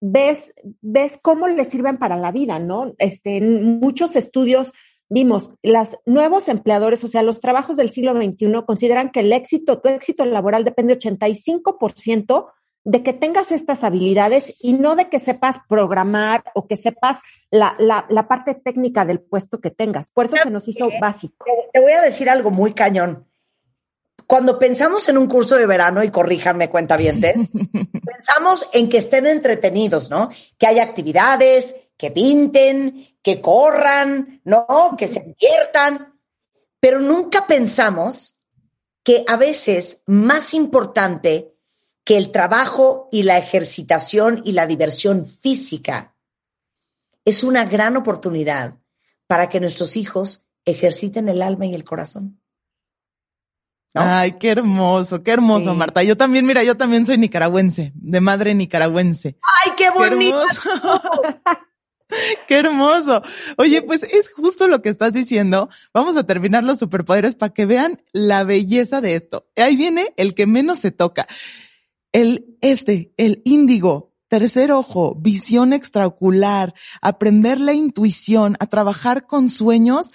ves, 0.00 0.52
ves 0.80 1.18
cómo 1.22 1.46
les 1.46 1.68
sirven 1.68 1.96
para 1.96 2.16
la 2.16 2.32
vida, 2.32 2.58
¿no? 2.58 2.92
Este, 2.98 3.36
en 3.36 3.78
muchos 3.78 4.16
estudios 4.16 4.72
vimos, 5.12 5.50
los 5.62 5.96
nuevos 6.06 6.48
empleadores, 6.48 7.04
o 7.04 7.08
sea, 7.08 7.22
los 7.22 7.40
trabajos 7.40 7.76
del 7.76 7.90
siglo 7.90 8.12
XXI 8.12 8.64
consideran 8.66 9.10
que 9.10 9.20
el 9.20 9.32
éxito, 9.32 9.80
tu 9.80 9.88
éxito 9.88 10.24
laboral 10.24 10.64
depende 10.64 10.98
85% 10.98 12.46
de 12.84 13.02
que 13.02 13.12
tengas 13.12 13.52
estas 13.52 13.84
habilidades 13.84 14.54
y 14.58 14.72
no 14.72 14.96
de 14.96 15.08
que 15.08 15.20
sepas 15.20 15.56
programar 15.68 16.44
o 16.54 16.66
que 16.66 16.76
sepas 16.76 17.18
la, 17.50 17.76
la, 17.78 18.06
la 18.08 18.26
parte 18.26 18.54
técnica 18.54 19.04
del 19.04 19.20
puesto 19.20 19.60
que 19.60 19.70
tengas. 19.70 20.08
Por 20.08 20.26
eso 20.26 20.36
se 20.42 20.50
nos 20.50 20.66
hizo 20.66 20.88
básico. 21.00 21.44
Te 21.72 21.80
voy 21.80 21.92
a 21.92 22.00
decir 22.00 22.28
algo 22.28 22.50
muy 22.50 22.72
cañón. 22.72 23.28
Cuando 24.26 24.58
pensamos 24.58 25.08
en 25.08 25.18
un 25.18 25.26
curso 25.26 25.56
de 25.56 25.66
verano, 25.66 26.02
y 26.02 26.10
corríjanme 26.10 26.70
cuenta 26.70 26.96
bien, 26.96 27.20
pensamos 28.04 28.68
en 28.72 28.88
que 28.88 28.98
estén 28.98 29.26
entretenidos, 29.26 30.10
¿no? 30.10 30.30
Que 30.58 30.66
haya 30.66 30.82
actividades, 30.82 31.90
que 31.98 32.10
pinten, 32.10 33.11
que 33.22 33.40
corran, 33.40 34.40
¿no? 34.44 34.94
Que 34.98 35.08
se 35.08 35.20
diviertan. 35.20 36.18
Pero 36.80 37.00
nunca 37.00 37.46
pensamos 37.46 38.40
que 39.02 39.24
a 39.28 39.36
veces 39.36 40.02
más 40.06 40.54
importante 40.54 41.54
que 42.04 42.16
el 42.16 42.32
trabajo 42.32 43.08
y 43.12 43.22
la 43.22 43.38
ejercitación 43.38 44.42
y 44.44 44.52
la 44.52 44.66
diversión 44.66 45.26
física 45.26 46.14
es 47.24 47.44
una 47.44 47.64
gran 47.64 47.96
oportunidad 47.96 48.76
para 49.26 49.48
que 49.48 49.60
nuestros 49.60 49.96
hijos 49.96 50.44
ejerciten 50.64 51.28
el 51.28 51.42
alma 51.42 51.66
y 51.66 51.74
el 51.74 51.84
corazón. 51.84 52.40
Ay, 53.94 54.38
qué 54.38 54.50
hermoso, 54.50 55.22
qué 55.22 55.32
hermoso, 55.32 55.74
Marta. 55.74 56.02
Yo 56.02 56.16
también, 56.16 56.46
mira, 56.46 56.62
yo 56.62 56.76
también 56.76 57.04
soy 57.04 57.18
nicaragüense, 57.18 57.92
de 57.94 58.20
madre 58.20 58.54
nicaragüense. 58.54 59.38
Ay, 59.42 59.72
qué 59.76 59.90
bonito. 59.90 60.42
Qué 62.48 62.56
hermoso. 62.56 63.22
Oye, 63.56 63.82
pues 63.82 64.02
es 64.02 64.30
justo 64.32 64.68
lo 64.68 64.82
que 64.82 64.88
estás 64.88 65.12
diciendo. 65.12 65.68
Vamos 65.92 66.16
a 66.16 66.24
terminar 66.24 66.64
los 66.64 66.78
superpoderes 66.78 67.34
para 67.34 67.52
que 67.52 67.66
vean 67.66 68.02
la 68.12 68.44
belleza 68.44 69.00
de 69.00 69.14
esto. 69.14 69.46
Ahí 69.56 69.76
viene 69.76 70.12
el 70.16 70.34
que 70.34 70.46
menos 70.46 70.78
se 70.78 70.90
toca. 70.90 71.26
El 72.12 72.56
este, 72.60 73.12
el 73.16 73.40
índigo, 73.44 74.12
tercer 74.28 74.72
ojo, 74.72 75.14
visión 75.14 75.72
extraocular, 75.72 76.74
aprender 77.00 77.58
la 77.60 77.72
intuición, 77.72 78.56
a 78.60 78.66
trabajar 78.66 79.26
con 79.26 79.48
sueños 79.48 80.10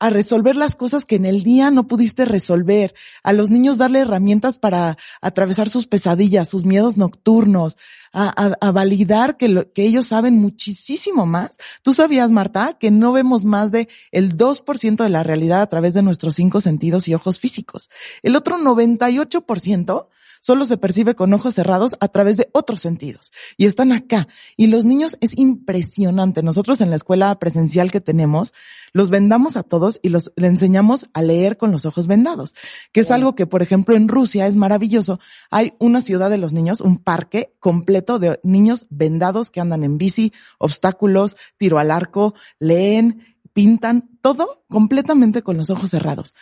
a 0.00 0.10
resolver 0.10 0.56
las 0.56 0.74
cosas 0.74 1.04
que 1.04 1.16
en 1.16 1.26
el 1.26 1.42
día 1.42 1.70
no 1.70 1.86
pudiste 1.86 2.24
resolver, 2.24 2.94
a 3.22 3.32
los 3.32 3.50
niños 3.50 3.78
darle 3.78 4.00
herramientas 4.00 4.58
para 4.58 4.96
atravesar 5.20 5.68
sus 5.68 5.86
pesadillas, 5.86 6.48
sus 6.48 6.64
miedos 6.64 6.96
nocturnos, 6.96 7.76
a, 8.12 8.72
validar 8.72 9.36
que, 9.36 9.68
que 9.72 9.84
ellos 9.84 10.08
saben 10.08 10.38
muchísimo 10.38 11.26
más. 11.26 11.58
Tú 11.82 11.92
sabías, 11.92 12.30
Marta, 12.30 12.76
que 12.78 12.90
no 12.90 13.12
vemos 13.12 13.44
más 13.44 13.70
de 13.70 13.88
el 14.10 14.36
2% 14.36 14.96
de 14.96 15.08
la 15.10 15.22
realidad 15.22 15.62
a 15.62 15.68
través 15.68 15.94
de 15.94 16.02
nuestros 16.02 16.34
cinco 16.34 16.60
sentidos 16.60 17.06
y 17.06 17.14
ojos 17.14 17.38
físicos. 17.38 17.90
El 18.22 18.34
otro 18.34 18.56
98% 18.58 20.08
solo 20.40 20.64
se 20.64 20.76
percibe 20.76 21.14
con 21.14 21.32
ojos 21.32 21.54
cerrados 21.54 21.96
a 22.00 22.08
través 22.08 22.36
de 22.36 22.48
otros 22.52 22.80
sentidos. 22.80 23.30
Y 23.56 23.66
están 23.66 23.92
acá. 23.92 24.28
Y 24.56 24.66
los 24.66 24.84
niños 24.84 25.16
es 25.20 25.38
impresionante. 25.38 26.42
Nosotros 26.42 26.80
en 26.80 26.90
la 26.90 26.96
escuela 26.96 27.38
presencial 27.38 27.90
que 27.90 28.00
tenemos, 28.00 28.52
los 28.92 29.10
vendamos 29.10 29.56
a 29.56 29.62
todos 29.62 30.00
y 30.02 30.08
los 30.08 30.32
le 30.36 30.48
enseñamos 30.48 31.08
a 31.12 31.22
leer 31.22 31.56
con 31.56 31.70
los 31.70 31.86
ojos 31.86 32.06
vendados, 32.06 32.54
que 32.92 33.00
es 33.00 33.10
algo 33.10 33.34
que, 33.34 33.46
por 33.46 33.62
ejemplo, 33.62 33.94
en 33.94 34.08
Rusia 34.08 34.46
es 34.46 34.56
maravilloso. 34.56 35.20
Hay 35.50 35.74
una 35.78 36.00
ciudad 36.00 36.30
de 36.30 36.38
los 36.38 36.52
niños, 36.52 36.80
un 36.80 36.98
parque 36.98 37.54
completo 37.60 38.18
de 38.18 38.40
niños 38.42 38.86
vendados 38.90 39.50
que 39.50 39.60
andan 39.60 39.84
en 39.84 39.98
bici, 39.98 40.32
obstáculos, 40.58 41.36
tiro 41.56 41.78
al 41.78 41.90
arco, 41.90 42.34
leen, 42.58 43.36
pintan, 43.52 44.08
todo 44.20 44.64
completamente 44.68 45.42
con 45.42 45.56
los 45.56 45.70
ojos 45.70 45.90
cerrados. 45.90 46.34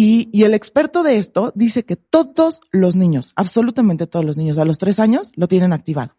Y, 0.00 0.28
y, 0.32 0.44
el 0.44 0.54
experto 0.54 1.02
de 1.02 1.16
esto 1.16 1.50
dice 1.56 1.84
que 1.84 1.96
todos 1.96 2.60
los 2.70 2.94
niños, 2.94 3.32
absolutamente 3.34 4.06
todos 4.06 4.24
los 4.24 4.36
niños 4.36 4.56
a 4.58 4.64
los 4.64 4.78
tres 4.78 5.00
años 5.00 5.32
lo 5.34 5.48
tienen 5.48 5.72
activado. 5.72 6.14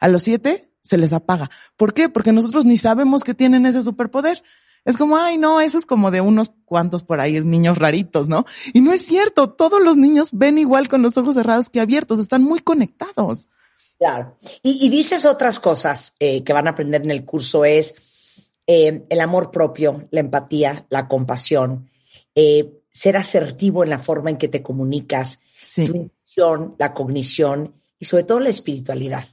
A 0.00 0.08
los 0.08 0.22
siete 0.22 0.70
se 0.82 0.98
les 0.98 1.14
apaga. 1.14 1.50
¿Por 1.78 1.94
qué? 1.94 2.10
Porque 2.10 2.30
nosotros 2.30 2.66
ni 2.66 2.76
sabemos 2.76 3.24
que 3.24 3.32
tienen 3.32 3.64
ese 3.64 3.82
superpoder. 3.82 4.42
Es 4.84 4.98
como, 4.98 5.16
ay, 5.16 5.38
no, 5.38 5.62
eso 5.62 5.78
es 5.78 5.86
como 5.86 6.10
de 6.10 6.20
unos 6.20 6.52
cuantos 6.66 7.04
por 7.04 7.20
ahí, 7.20 7.40
niños 7.40 7.78
raritos, 7.78 8.28
¿no? 8.28 8.44
Y 8.74 8.82
no 8.82 8.92
es 8.92 9.06
cierto, 9.06 9.48
todos 9.48 9.80
los 9.82 9.96
niños 9.96 10.28
ven 10.34 10.58
igual 10.58 10.90
con 10.90 11.00
los 11.00 11.16
ojos 11.16 11.34
cerrados 11.34 11.70
que 11.70 11.80
abiertos, 11.80 12.18
están 12.18 12.42
muy 12.42 12.60
conectados. 12.60 13.48
Claro. 13.96 14.36
Y, 14.62 14.90
dices 14.90 15.24
otras 15.24 15.58
cosas 15.58 16.16
eh, 16.18 16.44
que 16.44 16.52
van 16.52 16.66
a 16.66 16.72
aprender 16.72 17.00
en 17.00 17.12
el 17.12 17.24
curso, 17.24 17.64
es 17.64 17.94
eh, 18.66 19.06
el 19.08 19.20
amor 19.22 19.50
propio, 19.50 20.06
la 20.10 20.20
empatía, 20.20 20.84
la 20.90 21.08
compasión. 21.08 21.88
Eh, 22.34 22.81
ser 22.92 23.16
asertivo 23.16 23.82
en 23.82 23.90
la 23.90 23.98
forma 23.98 24.30
en 24.30 24.36
que 24.36 24.48
te 24.48 24.62
comunicas, 24.62 25.40
tu 25.74 25.82
intuición, 25.82 26.76
la 26.78 26.92
cognición 26.92 27.74
y 27.98 28.04
sobre 28.04 28.24
todo 28.24 28.40
la 28.40 28.50
espiritualidad. 28.50 29.28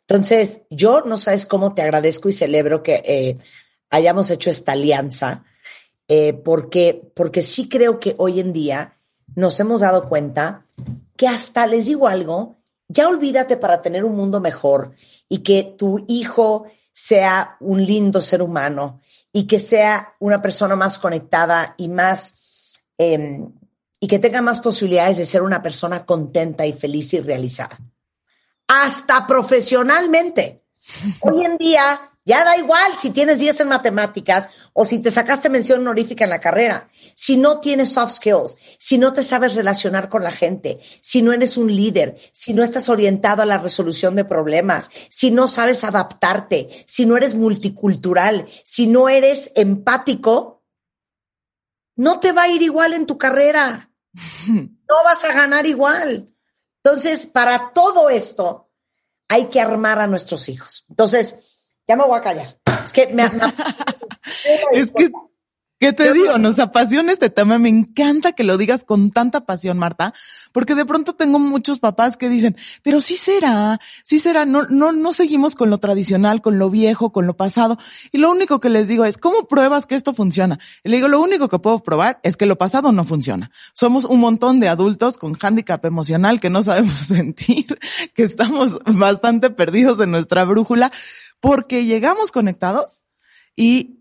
Entonces, 0.00 0.62
yo 0.70 1.02
no 1.02 1.18
sabes 1.18 1.46
cómo 1.46 1.74
te 1.74 1.82
agradezco 1.82 2.28
y 2.28 2.32
celebro 2.32 2.82
que 2.82 3.02
eh, 3.04 3.38
hayamos 3.90 4.30
hecho 4.30 4.50
esta 4.50 4.72
alianza, 4.72 5.44
eh, 6.08 6.32
porque, 6.32 7.10
porque 7.14 7.42
sí 7.42 7.68
creo 7.68 7.98
que 7.98 8.14
hoy 8.18 8.40
en 8.40 8.52
día 8.52 8.98
nos 9.34 9.58
hemos 9.58 9.80
dado 9.80 10.08
cuenta 10.08 10.66
que 11.16 11.26
hasta 11.26 11.66
les 11.66 11.86
digo 11.86 12.06
algo, 12.06 12.56
ya 12.88 13.08
olvídate 13.08 13.56
para 13.56 13.82
tener 13.82 14.04
un 14.04 14.14
mundo 14.14 14.40
mejor 14.40 14.92
y 15.28 15.38
que 15.38 15.74
tu 15.76 16.04
hijo 16.08 16.66
sea 16.92 17.56
un 17.60 17.84
lindo 17.84 18.20
ser 18.20 18.42
humano 18.42 19.00
y 19.32 19.46
que 19.46 19.58
sea 19.58 20.14
una 20.20 20.40
persona 20.40 20.76
más 20.76 20.98
conectada 20.98 21.74
y 21.76 21.88
más 21.88 22.45
Em, 22.98 23.52
y 23.98 24.08
que 24.08 24.18
tenga 24.18 24.42
más 24.42 24.60
posibilidades 24.60 25.16
de 25.16 25.26
ser 25.26 25.42
una 25.42 25.62
persona 25.62 26.04
contenta 26.04 26.66
y 26.66 26.72
feliz 26.72 27.14
y 27.14 27.20
realizada. 27.20 27.78
Hasta 28.68 29.26
profesionalmente. 29.26 30.62
Hoy 31.20 31.44
en 31.44 31.56
día 31.56 32.12
ya 32.26 32.44
da 32.44 32.56
igual 32.56 32.92
si 32.98 33.10
tienes 33.10 33.38
10 33.38 33.60
en 33.60 33.68
matemáticas 33.68 34.50
o 34.72 34.84
si 34.84 34.98
te 34.98 35.12
sacaste 35.12 35.48
mención 35.48 35.80
honorífica 35.80 36.24
en 36.24 36.30
la 36.30 36.40
carrera. 36.40 36.88
Si 37.14 37.36
no 37.36 37.60
tienes 37.60 37.92
soft 37.92 38.14
skills, 38.14 38.56
si 38.78 38.98
no 38.98 39.12
te 39.12 39.22
sabes 39.22 39.54
relacionar 39.54 40.08
con 40.08 40.24
la 40.24 40.32
gente, 40.32 40.80
si 41.00 41.22
no 41.22 41.32
eres 41.32 41.56
un 41.56 41.74
líder, 41.74 42.18
si 42.32 42.52
no 42.52 42.64
estás 42.64 42.88
orientado 42.88 43.42
a 43.42 43.46
la 43.46 43.58
resolución 43.58 44.16
de 44.16 44.24
problemas, 44.24 44.90
si 45.08 45.30
no 45.30 45.46
sabes 45.46 45.84
adaptarte, 45.84 46.68
si 46.86 47.06
no 47.06 47.16
eres 47.16 47.36
multicultural, 47.36 48.48
si 48.64 48.88
no 48.88 49.08
eres 49.08 49.52
empático, 49.54 50.55
no 51.96 52.20
te 52.20 52.32
va 52.32 52.44
a 52.44 52.48
ir 52.48 52.62
igual 52.62 52.94
en 52.94 53.06
tu 53.06 53.18
carrera. 53.18 53.90
No 54.88 55.02
vas 55.02 55.24
a 55.24 55.32
ganar 55.32 55.66
igual. 55.66 56.32
Entonces, 56.84 57.26
para 57.26 57.72
todo 57.72 58.08
esto, 58.08 58.70
hay 59.28 59.46
que 59.46 59.60
armar 59.60 59.98
a 59.98 60.06
nuestros 60.06 60.48
hijos. 60.48 60.86
Entonces, 60.88 61.64
ya 61.88 61.96
me 61.96 62.04
voy 62.04 62.16
a 62.16 62.22
callar. 62.22 62.56
Es 62.84 62.92
que 62.92 63.08
me, 63.08 63.24
es 64.72 64.92
que 64.92 65.10
¿Qué 65.78 65.92
te 65.92 66.10
digo? 66.14 66.38
Nos 66.38 66.58
apasiona 66.58 67.12
este 67.12 67.28
tema. 67.28 67.58
Me 67.58 67.68
encanta 67.68 68.32
que 68.32 68.44
lo 68.44 68.56
digas 68.56 68.82
con 68.82 69.10
tanta 69.10 69.44
pasión, 69.44 69.76
Marta, 69.76 70.14
porque 70.52 70.74
de 70.74 70.86
pronto 70.86 71.14
tengo 71.14 71.38
muchos 71.38 71.80
papás 71.80 72.16
que 72.16 72.30
dicen, 72.30 72.56
pero 72.82 73.02
sí 73.02 73.18
será, 73.18 73.78
sí 74.02 74.18
será, 74.18 74.46
no, 74.46 74.62
no, 74.70 74.92
no 74.92 75.12
seguimos 75.12 75.54
con 75.54 75.68
lo 75.68 75.76
tradicional, 75.76 76.40
con 76.40 76.58
lo 76.58 76.70
viejo, 76.70 77.12
con 77.12 77.26
lo 77.26 77.36
pasado. 77.36 77.76
Y 78.10 78.16
lo 78.16 78.30
único 78.30 78.58
que 78.58 78.70
les 78.70 78.88
digo 78.88 79.04
es, 79.04 79.18
¿cómo 79.18 79.48
pruebas 79.48 79.84
que 79.84 79.96
esto 79.96 80.14
funciona? 80.14 80.58
Y 80.82 80.88
le 80.88 80.96
digo, 80.96 81.08
lo 81.08 81.20
único 81.20 81.50
que 81.50 81.58
puedo 81.58 81.82
probar 81.82 82.20
es 82.22 82.38
que 82.38 82.46
lo 82.46 82.56
pasado 82.56 82.90
no 82.90 83.04
funciona. 83.04 83.50
Somos 83.74 84.06
un 84.06 84.20
montón 84.20 84.60
de 84.60 84.68
adultos 84.68 85.18
con 85.18 85.34
hándicap 85.34 85.84
emocional 85.84 86.40
que 86.40 86.48
no 86.48 86.62
sabemos 86.62 86.94
sentir, 86.94 87.78
que 88.14 88.22
estamos 88.22 88.78
bastante 88.86 89.50
perdidos 89.50 90.00
en 90.00 90.10
nuestra 90.10 90.44
brújula, 90.44 90.90
porque 91.38 91.84
llegamos 91.84 92.32
conectados 92.32 93.02
y 93.54 93.95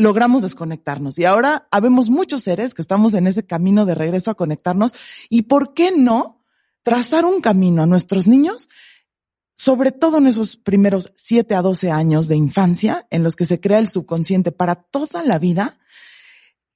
logramos 0.00 0.42
desconectarnos. 0.42 1.18
Y 1.18 1.24
ahora 1.24 1.68
habemos 1.70 2.10
muchos 2.10 2.42
seres 2.42 2.74
que 2.74 2.82
estamos 2.82 3.14
en 3.14 3.26
ese 3.26 3.44
camino 3.46 3.86
de 3.86 3.94
regreso 3.94 4.30
a 4.30 4.34
conectarnos. 4.34 4.92
¿Y 5.28 5.42
por 5.42 5.74
qué 5.74 5.92
no 5.92 6.44
trazar 6.82 7.24
un 7.24 7.40
camino 7.40 7.82
a 7.82 7.86
nuestros 7.86 8.26
niños? 8.26 8.68
Sobre 9.54 9.92
todo 9.92 10.18
en 10.18 10.26
esos 10.26 10.56
primeros 10.56 11.12
7 11.16 11.54
a 11.54 11.62
12 11.62 11.90
años 11.90 12.28
de 12.28 12.36
infancia, 12.36 13.06
en 13.10 13.22
los 13.22 13.36
que 13.36 13.44
se 13.44 13.60
crea 13.60 13.78
el 13.78 13.88
subconsciente 13.88 14.52
para 14.52 14.74
toda 14.76 15.22
la 15.22 15.38
vida, 15.38 15.78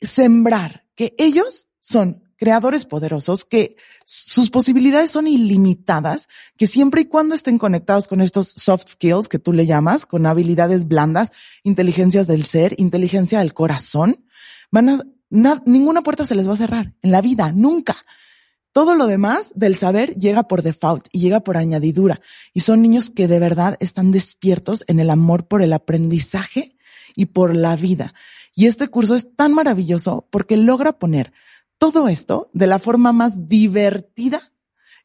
sembrar 0.00 0.85
que 0.95 1.14
ellos 1.19 1.69
son 1.81 2.24
creadores 2.37 2.85
poderosos, 2.85 3.45
que 3.45 3.76
sus 4.05 4.50
posibilidades 4.50 5.11
son 5.11 5.26
ilimitadas, 5.26 6.29
que 6.57 6.67
siempre 6.67 7.03
y 7.03 7.05
cuando 7.07 7.35
estén 7.35 7.59
conectados 7.59 8.09
con 8.09 8.21
estos 8.21 8.49
soft 8.49 8.91
skills 8.91 9.29
que 9.29 9.38
tú 9.38 9.53
le 9.53 9.67
llamas, 9.67 10.07
con 10.07 10.26
habilidades 10.26 10.87
blandas, 10.87 11.33
inteligencias 11.62 12.26
del 12.26 12.45
ser, 12.45 12.75
inteligencia 12.79 13.38
del 13.38 13.55
corazón, 13.55 14.25
van 14.71 14.88
a, 14.88 15.62
ninguna 15.67 16.03
puerta 16.03 16.26
se 16.26 16.35
les 16.35 16.49
va 16.49 16.55
a 16.55 16.57
cerrar 16.57 16.95
en 17.03 17.11
la 17.11 17.21
vida, 17.21 17.53
nunca. 17.53 17.97
Todo 18.73 18.97
lo 18.97 19.07
demás 19.07 19.53
del 19.55 19.76
saber 19.76 20.17
llega 20.17 20.49
por 20.49 20.62
default 20.62 21.07
y 21.12 21.21
llega 21.21 21.41
por 21.41 21.57
añadidura. 21.57 22.21
Y 22.53 22.61
son 22.61 22.83
niños 22.83 23.09
que 23.09 23.29
de 23.29 23.38
verdad 23.38 23.76
están 23.79 24.11
despiertos 24.11 24.85
en 24.88 24.99
el 24.99 25.11
amor 25.11 25.47
por 25.47 25.62
el 25.62 25.73
aprendizaje 25.73 26.76
y 27.14 27.26
por 27.26 27.55
la 27.55 27.76
vida. 27.76 28.14
Y 28.53 28.67
este 28.67 28.88
curso 28.88 29.14
es 29.14 29.35
tan 29.37 29.53
maravilloso 29.53 30.26
porque 30.31 30.57
logra 30.57 30.93
poner 30.93 31.33
todo 31.78 32.09
esto 32.09 32.50
de 32.52 32.66
la 32.66 32.78
forma 32.78 33.12
más 33.12 33.49
divertida, 33.49 34.40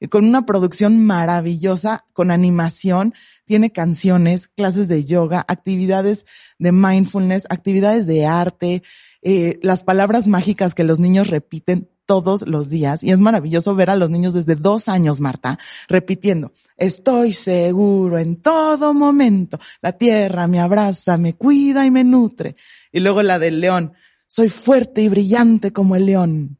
con 0.09 0.25
una 0.25 0.45
producción 0.45 1.03
maravillosa, 1.05 2.05
con 2.13 2.31
animación, 2.31 3.13
tiene 3.45 3.71
canciones, 3.71 4.47
clases 4.47 4.87
de 4.87 5.03
yoga, 5.03 5.43
actividades 5.47 6.25
de 6.57 6.71
mindfulness, 6.71 7.45
actividades 7.49 8.05
de 8.05 8.25
arte, 8.25 8.83
eh, 9.21 9.59
las 9.61 9.83
palabras 9.83 10.27
mágicas 10.27 10.73
que 10.73 10.85
los 10.85 10.99
niños 10.99 11.27
repiten 11.27 11.89
todos 12.05 12.47
los 12.47 12.69
días. 12.69 13.03
Y 13.03 13.11
es 13.11 13.19
maravilloso 13.19 13.75
ver 13.75 13.89
a 13.89 13.95
los 13.95 14.09
niños 14.09 14.33
desde 14.33 14.55
dos 14.55 14.87
años, 14.87 15.19
Marta, 15.19 15.59
repitiendo, 15.87 16.53
estoy 16.77 17.33
seguro 17.33 18.17
en 18.17 18.37
todo 18.37 18.93
momento, 18.93 19.59
la 19.81 19.91
tierra 19.91 20.47
me 20.47 20.59
abraza, 20.59 21.17
me 21.17 21.33
cuida 21.33 21.85
y 21.85 21.91
me 21.91 22.03
nutre. 22.03 22.55
Y 22.91 23.01
luego 23.01 23.21
la 23.21 23.37
del 23.37 23.59
león, 23.59 23.93
soy 24.27 24.49
fuerte 24.49 25.01
y 25.01 25.09
brillante 25.09 25.73
como 25.73 25.95
el 25.95 26.05
león. 26.05 26.58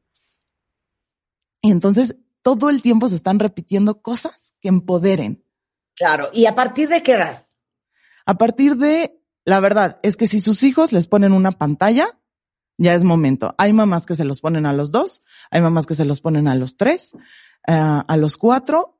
Y 1.61 1.71
entonces 1.71 2.15
todo 2.41 2.69
el 2.69 2.81
tiempo 2.81 3.09
se 3.09 3.15
están 3.15 3.39
repitiendo 3.39 4.01
cosas 4.01 4.55
que 4.61 4.69
empoderen. 4.69 5.43
Claro, 5.95 6.29
¿y 6.33 6.45
a 6.45 6.55
partir 6.55 6.89
de 6.89 7.03
qué 7.03 7.13
edad? 7.13 7.47
A 8.25 8.37
partir 8.37 8.77
de, 8.77 9.21
la 9.45 9.59
verdad, 9.59 9.99
es 10.03 10.15
que 10.15 10.27
si 10.27 10.39
sus 10.39 10.63
hijos 10.63 10.91
les 10.91 11.07
ponen 11.07 11.33
una 11.33 11.51
pantalla, 11.51 12.07
ya 12.77 12.93
es 12.93 13.03
momento. 13.03 13.53
Hay 13.57 13.73
mamás 13.73 14.05
que 14.05 14.15
se 14.15 14.23
los 14.23 14.39
ponen 14.39 14.65
a 14.65 14.73
los 14.73 14.91
dos, 14.91 15.21
hay 15.51 15.61
mamás 15.61 15.85
que 15.85 15.95
se 15.95 16.05
los 16.05 16.21
ponen 16.21 16.47
a 16.47 16.55
los 16.55 16.77
tres, 16.77 17.13
eh, 17.67 17.73
a 17.73 18.17
los 18.17 18.37
cuatro, 18.37 18.99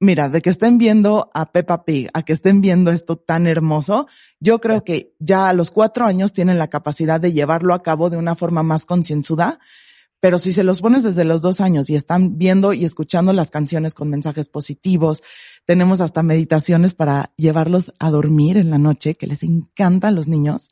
mira, 0.00 0.28
de 0.28 0.40
que 0.40 0.50
estén 0.50 0.78
viendo 0.78 1.30
a 1.34 1.52
Peppa 1.52 1.84
Pig, 1.84 2.08
a 2.14 2.22
que 2.22 2.32
estén 2.32 2.60
viendo 2.60 2.90
esto 2.90 3.16
tan 3.16 3.46
hermoso, 3.46 4.06
yo 4.40 4.60
creo 4.60 4.84
que 4.84 5.14
ya 5.18 5.48
a 5.48 5.52
los 5.52 5.70
cuatro 5.70 6.06
años 6.06 6.32
tienen 6.32 6.58
la 6.58 6.68
capacidad 6.68 7.20
de 7.20 7.32
llevarlo 7.32 7.74
a 7.74 7.82
cabo 7.82 8.10
de 8.10 8.16
una 8.16 8.34
forma 8.34 8.62
más 8.62 8.86
concienzuda. 8.86 9.58
Pero 10.20 10.38
si 10.38 10.52
se 10.52 10.64
los 10.64 10.80
pones 10.80 11.04
desde 11.04 11.24
los 11.24 11.42
dos 11.42 11.60
años 11.60 11.88
y 11.90 11.94
están 11.94 12.38
viendo 12.38 12.72
y 12.72 12.84
escuchando 12.84 13.32
las 13.32 13.50
canciones 13.50 13.94
con 13.94 14.10
mensajes 14.10 14.48
positivos, 14.48 15.22
tenemos 15.64 16.00
hasta 16.00 16.22
meditaciones 16.22 16.94
para 16.94 17.32
llevarlos 17.36 17.92
a 17.98 18.10
dormir 18.10 18.56
en 18.56 18.70
la 18.70 18.78
noche, 18.78 19.14
que 19.14 19.28
les 19.28 19.42
encantan 19.42 20.16
los 20.16 20.26
niños, 20.26 20.70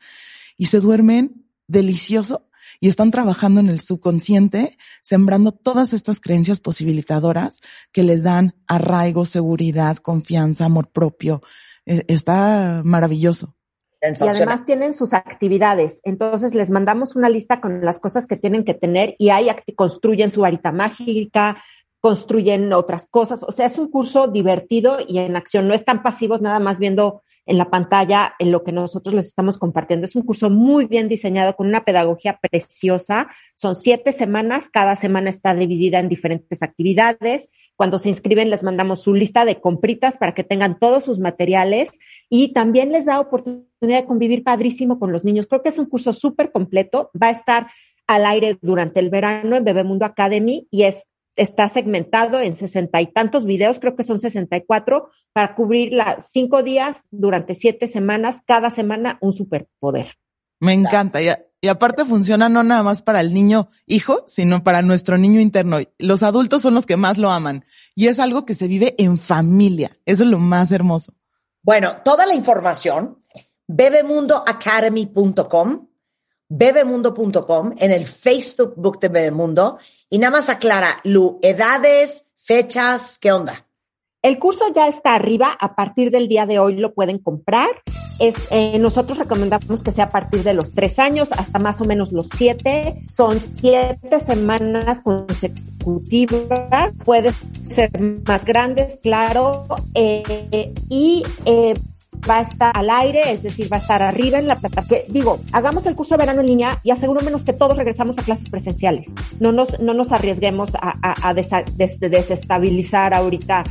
y 0.56 0.66
se 0.66 0.80
duermen 0.80 1.46
delicioso 1.68 2.46
y 2.80 2.88
están 2.88 3.10
trabajando 3.10 3.60
en 3.60 3.68
el 3.68 3.80
subconsciente, 3.80 4.76
sembrando 5.02 5.52
todas 5.52 5.92
estas 5.92 6.20
creencias 6.20 6.60
posibilitadoras 6.60 7.60
que 7.92 8.02
les 8.02 8.22
dan 8.22 8.54
arraigo, 8.66 9.24
seguridad, 9.24 9.96
confianza, 9.98 10.64
amor 10.64 10.90
propio. 10.90 11.42
E, 11.86 12.04
está 12.08 12.82
maravilloso. 12.84 13.55
Y 14.02 14.28
además 14.28 14.64
tienen 14.64 14.94
sus 14.94 15.14
actividades. 15.14 16.00
Entonces 16.04 16.54
les 16.54 16.70
mandamos 16.70 17.16
una 17.16 17.28
lista 17.28 17.60
con 17.60 17.84
las 17.84 17.98
cosas 17.98 18.26
que 18.26 18.36
tienen 18.36 18.64
que 18.64 18.74
tener 18.74 19.14
y 19.18 19.30
ahí 19.30 19.48
construyen 19.74 20.30
su 20.30 20.42
varita 20.42 20.70
mágica, 20.72 21.62
construyen 22.00 22.72
otras 22.72 23.08
cosas. 23.08 23.42
O 23.42 23.52
sea, 23.52 23.66
es 23.66 23.78
un 23.78 23.90
curso 23.90 24.28
divertido 24.28 24.98
y 25.06 25.18
en 25.18 25.36
acción. 25.36 25.66
No 25.66 25.74
están 25.74 26.02
pasivos 26.02 26.40
nada 26.40 26.60
más 26.60 26.78
viendo 26.78 27.22
en 27.46 27.58
la 27.58 27.70
pantalla 27.70 28.34
en 28.38 28.50
lo 28.50 28.64
que 28.64 28.72
nosotros 28.72 29.14
les 29.14 29.26
estamos 29.26 29.56
compartiendo. 29.56 30.04
Es 30.04 30.16
un 30.16 30.22
curso 30.22 30.50
muy 30.50 30.86
bien 30.86 31.08
diseñado 31.08 31.54
con 31.54 31.68
una 31.68 31.84
pedagogía 31.84 32.38
preciosa. 32.40 33.28
Son 33.54 33.76
siete 33.76 34.12
semanas, 34.12 34.68
cada 34.68 34.96
semana 34.96 35.30
está 35.30 35.54
dividida 35.54 36.00
en 36.00 36.08
diferentes 36.08 36.62
actividades. 36.62 37.48
Cuando 37.76 37.98
se 37.98 38.08
inscriben 38.08 38.50
les 38.50 38.62
mandamos 38.62 39.02
su 39.02 39.14
lista 39.14 39.44
de 39.44 39.60
compritas 39.60 40.16
para 40.16 40.34
que 40.34 40.44
tengan 40.44 40.78
todos 40.78 41.04
sus 41.04 41.20
materiales 41.20 41.90
y 42.28 42.52
también 42.52 42.90
les 42.90 43.04
da 43.04 43.20
oportunidad 43.20 43.66
de 43.80 44.06
convivir 44.06 44.42
padrísimo 44.42 44.98
con 44.98 45.12
los 45.12 45.24
niños. 45.24 45.46
Creo 45.46 45.62
que 45.62 45.68
es 45.68 45.78
un 45.78 45.86
curso 45.86 46.12
súper 46.12 46.52
completo. 46.52 47.10
Va 47.20 47.28
a 47.28 47.32
estar 47.32 47.68
al 48.06 48.24
aire 48.24 48.58
durante 48.62 49.00
el 49.00 49.10
verano 49.10 49.56
en 49.56 49.64
Bebemundo 49.64 50.06
Academy 50.06 50.66
y 50.70 50.84
es 50.84 51.04
está 51.36 51.68
segmentado 51.68 52.40
en 52.40 52.56
sesenta 52.56 53.00
y 53.00 53.06
tantos 53.06 53.44
videos, 53.44 53.78
creo 53.78 53.94
que 53.94 54.02
son 54.02 54.18
sesenta 54.18 54.56
y 54.56 54.62
cuatro, 54.62 55.10
para 55.32 55.54
cubrir 55.54 55.92
las 55.92 56.30
cinco 56.30 56.62
días 56.62 57.04
durante 57.10 57.54
siete 57.54 57.88
semanas, 57.88 58.40
cada 58.46 58.70
semana 58.70 59.18
un 59.20 59.34
superpoder. 59.34 60.14
Me 60.60 60.72
encanta. 60.72 61.20
Y, 61.22 61.28
y, 61.66 61.68
aparte 61.68 62.04
funciona 62.04 62.48
no 62.48 62.62
nada 62.62 62.82
más 62.82 63.02
para 63.02 63.20
el 63.20 63.34
niño 63.34 63.68
hijo, 63.86 64.24
sino 64.28 64.64
para 64.64 64.80
nuestro 64.82 65.18
niño 65.18 65.40
interno. 65.40 65.78
Los 65.98 66.22
adultos 66.22 66.62
son 66.62 66.74
los 66.74 66.86
que 66.86 66.96
más 66.96 67.18
lo 67.18 67.30
aman. 67.30 67.66
Y 67.94 68.06
es 68.06 68.18
algo 68.18 68.46
que 68.46 68.54
se 68.54 68.68
vive 68.68 68.94
en 68.98 69.18
familia. 69.18 69.90
Eso 70.04 70.24
es 70.24 70.30
lo 70.30 70.38
más 70.38 70.72
hermoso. 70.72 71.14
Bueno, 71.62 71.98
toda 72.04 72.26
la 72.26 72.34
información, 72.34 73.22
bebemundoacademy.com 73.66 75.86
bebemundo.com, 76.48 77.74
en 77.78 77.90
el 77.90 78.06
Facebook 78.06 79.00
de 79.00 79.08
Bebemundo. 79.08 79.78
Y 80.08 80.18
nada 80.18 80.38
más 80.38 80.48
aclara, 80.48 81.00
Lu, 81.04 81.38
edades, 81.42 82.32
fechas, 82.38 83.18
¿qué 83.18 83.32
onda? 83.32 83.65
El 84.26 84.40
curso 84.40 84.64
ya 84.74 84.88
está 84.88 85.14
arriba, 85.14 85.56
a 85.56 85.76
partir 85.76 86.10
del 86.10 86.26
día 86.26 86.46
de 86.46 86.58
hoy 86.58 86.74
lo 86.74 86.94
pueden 86.94 87.20
comprar. 87.20 87.68
Es, 88.18 88.34
eh, 88.50 88.76
nosotros 88.80 89.18
recomendamos 89.18 89.84
que 89.84 89.92
sea 89.92 90.06
a 90.06 90.08
partir 90.08 90.42
de 90.42 90.52
los 90.52 90.72
tres 90.72 90.98
años 90.98 91.30
hasta 91.30 91.60
más 91.60 91.80
o 91.80 91.84
menos 91.84 92.10
los 92.10 92.28
siete. 92.34 93.04
Son 93.06 93.38
siete 93.38 94.18
semanas 94.18 95.02
consecutivas, 95.04 96.92
puede 97.04 97.30
ser 97.68 97.92
más 98.26 98.44
grandes, 98.44 98.98
claro. 99.00 99.64
Eh, 99.94 100.74
y 100.88 101.22
eh, 101.44 101.74
va 102.28 102.38
a 102.38 102.42
estar 102.42 102.72
al 102.76 102.90
aire, 102.90 103.30
es 103.30 103.44
decir, 103.44 103.72
va 103.72 103.76
a 103.76 103.80
estar 103.80 104.02
arriba 104.02 104.40
en 104.40 104.48
la 104.48 104.56
plataforma. 104.56 105.04
Digo, 105.06 105.38
hagamos 105.52 105.86
el 105.86 105.94
curso 105.94 106.16
de 106.16 106.24
verano 106.24 106.40
en 106.40 106.48
línea 106.48 106.80
y 106.82 106.90
asegurémonos 106.90 107.44
que 107.44 107.52
todos 107.52 107.76
regresamos 107.76 108.18
a 108.18 108.24
clases 108.24 108.50
presenciales. 108.50 109.14
No 109.38 109.52
nos, 109.52 109.78
no 109.78 109.94
nos 109.94 110.10
arriesguemos 110.10 110.74
a, 110.74 110.94
a, 111.00 111.28
a 111.28 111.32
desestabilizar 111.32 113.14
ahorita 113.14 113.62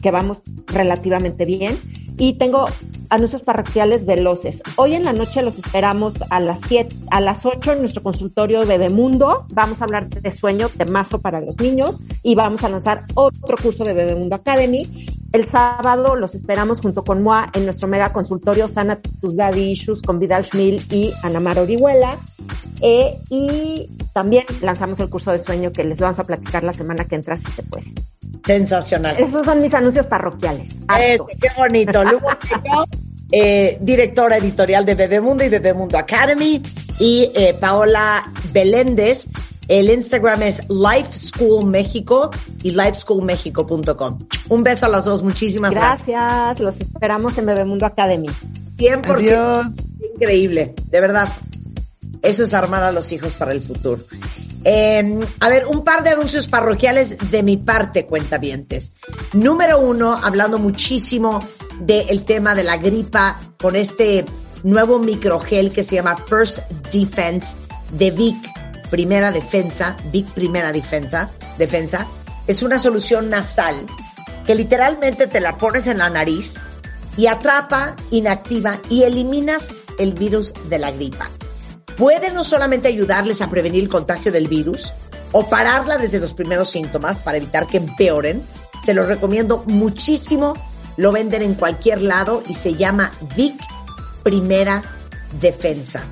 que, 0.00 0.10
vamos 0.10 0.38
relativamente 0.66 1.44
bien. 1.44 1.78
Y 2.18 2.34
tengo 2.34 2.66
anuncios 3.08 3.42
parroquiales 3.42 4.04
veloces. 4.04 4.62
Hoy 4.76 4.94
en 4.94 5.04
la 5.04 5.12
noche 5.12 5.42
los 5.42 5.58
esperamos 5.58 6.14
a 6.30 6.40
las 6.40 6.60
7, 6.66 6.94
a 7.10 7.20
las 7.20 7.44
8 7.46 7.72
en 7.72 7.80
nuestro 7.80 8.02
consultorio 8.02 8.60
de 8.60 8.66
Bebemundo. 8.66 9.46
Vamos 9.52 9.80
a 9.80 9.84
hablar 9.84 10.08
de 10.08 10.30
sueño, 10.30 10.68
temazo 10.68 11.20
para 11.20 11.40
los 11.40 11.58
niños 11.58 12.00
y 12.22 12.34
vamos 12.34 12.62
a 12.64 12.68
lanzar 12.68 13.06
otro 13.14 13.56
curso 13.56 13.84
de 13.84 13.94
Bebemundo 13.94 14.36
Academy. 14.36 14.86
El 15.32 15.46
sábado 15.46 16.14
los 16.14 16.34
esperamos 16.34 16.80
junto 16.80 17.04
con 17.04 17.22
MOA 17.22 17.50
en 17.54 17.64
nuestro 17.64 17.88
mega 17.88 18.12
consultorio 18.12 18.68
Sana 18.68 19.00
Tus 19.00 19.34
Daddy 19.34 19.72
Issues 19.72 20.02
con 20.02 20.18
Vidal 20.18 20.44
Schmil 20.44 20.84
y 20.90 21.10
Anamar 21.22 21.58
Orihuela. 21.58 22.18
Eh, 22.82 23.18
y 23.30 23.88
también 24.12 24.44
lanzamos 24.60 25.00
el 25.00 25.08
curso 25.08 25.32
de 25.32 25.38
sueño 25.38 25.72
que 25.72 25.84
les 25.84 25.98
vamos 25.98 26.18
a 26.18 26.24
platicar 26.24 26.64
la 26.64 26.72
semana 26.72 27.06
que 27.06 27.14
entra 27.14 27.36
si 27.36 27.50
se 27.52 27.62
puede. 27.62 27.94
Sensacional. 28.44 29.16
Esos 29.18 29.44
son 29.44 29.60
mis 29.60 29.72
anuncios 29.74 30.06
parroquiales. 30.06 30.74
qué 30.88 31.48
bonito. 31.56 32.04
Lugo 32.10 32.28
eh, 33.34 33.78
directora 33.80 34.36
editorial 34.36 34.84
de 34.84 34.94
Bebemundo 34.94 35.42
y 35.42 35.48
Bebemundo 35.48 35.96
Academy. 35.96 36.62
Y 36.98 37.30
eh, 37.34 37.56
Paola 37.58 38.30
Beléndez. 38.52 39.28
El 39.68 39.88
Instagram 39.88 40.42
es 40.42 40.60
Life 40.68 41.12
School 41.12 41.66
México 41.66 42.30
y 42.62 42.72
lifeschoolmexico.com. 42.72 44.18
Un 44.50 44.62
beso 44.62 44.86
a 44.86 44.88
las 44.88 45.04
dos. 45.06 45.22
Muchísimas 45.22 45.70
gracias. 45.70 46.06
Gracias. 46.06 46.60
Los 46.60 46.80
esperamos 46.80 47.38
en 47.38 47.46
Bebemundo 47.46 47.86
Academy. 47.86 48.28
100%. 48.76 49.14
Adiós. 49.14 49.66
Increíble. 50.14 50.74
De 50.90 51.00
verdad. 51.00 51.28
Eso 52.20 52.44
es 52.44 52.54
armar 52.54 52.82
a 52.82 52.92
los 52.92 53.10
hijos 53.12 53.34
para 53.34 53.52
el 53.52 53.62
futuro. 53.62 54.02
Eh, 54.64 55.20
a 55.40 55.48
ver, 55.48 55.66
un 55.66 55.82
par 55.82 56.04
de 56.04 56.10
anuncios 56.10 56.46
parroquiales 56.46 57.16
de 57.30 57.42
mi 57.42 57.56
parte, 57.56 58.06
cuentavientes. 58.06 58.92
Número 59.32 59.80
uno, 59.80 60.18
hablando 60.22 60.58
muchísimo 60.58 61.44
del 61.80 62.24
tema 62.24 62.54
de 62.54 62.62
la 62.62 62.76
gripa 62.76 63.40
con 63.60 63.76
este 63.76 64.24
nuevo 64.62 64.98
microgel 64.98 65.72
que 65.72 65.82
se 65.82 65.96
llama 65.96 66.16
First 66.16 66.58
Defense 66.92 67.56
de 67.90 68.10
Vic 68.12 68.36
Primera 68.90 69.32
Defensa, 69.32 69.96
Vic 70.12 70.30
Primera 70.32 70.72
Defensa, 70.72 71.30
Defensa. 71.58 72.06
Es 72.46 72.62
una 72.62 72.78
solución 72.78 73.30
nasal 73.30 73.86
que 74.46 74.54
literalmente 74.54 75.26
te 75.26 75.40
la 75.40 75.56
pones 75.56 75.86
en 75.86 75.98
la 75.98 76.10
nariz 76.10 76.54
y 77.16 77.26
atrapa, 77.26 77.96
inactiva 78.10 78.80
y 78.88 79.02
eliminas 79.02 79.72
el 79.98 80.14
virus 80.14 80.52
de 80.68 80.78
la 80.78 80.90
gripa 80.90 81.28
puede 81.96 82.30
no 82.30 82.44
solamente 82.44 82.88
ayudarles 82.88 83.40
a 83.42 83.50
prevenir 83.50 83.84
el 83.84 83.88
contagio 83.88 84.32
del 84.32 84.48
virus 84.48 84.92
o 85.32 85.48
pararla 85.48 85.98
desde 85.98 86.20
los 86.20 86.34
primeros 86.34 86.70
síntomas 86.70 87.18
para 87.18 87.38
evitar 87.38 87.66
que 87.66 87.78
empeoren, 87.78 88.42
se 88.84 88.94
los 88.94 89.06
recomiendo 89.06 89.64
muchísimo. 89.66 90.54
Lo 90.96 91.10
venden 91.10 91.42
en 91.42 91.54
cualquier 91.54 92.02
lado 92.02 92.42
y 92.48 92.54
se 92.54 92.74
llama 92.74 93.12
Vic 93.34 93.58
Primera 94.22 94.82
Defensa. 95.40 96.02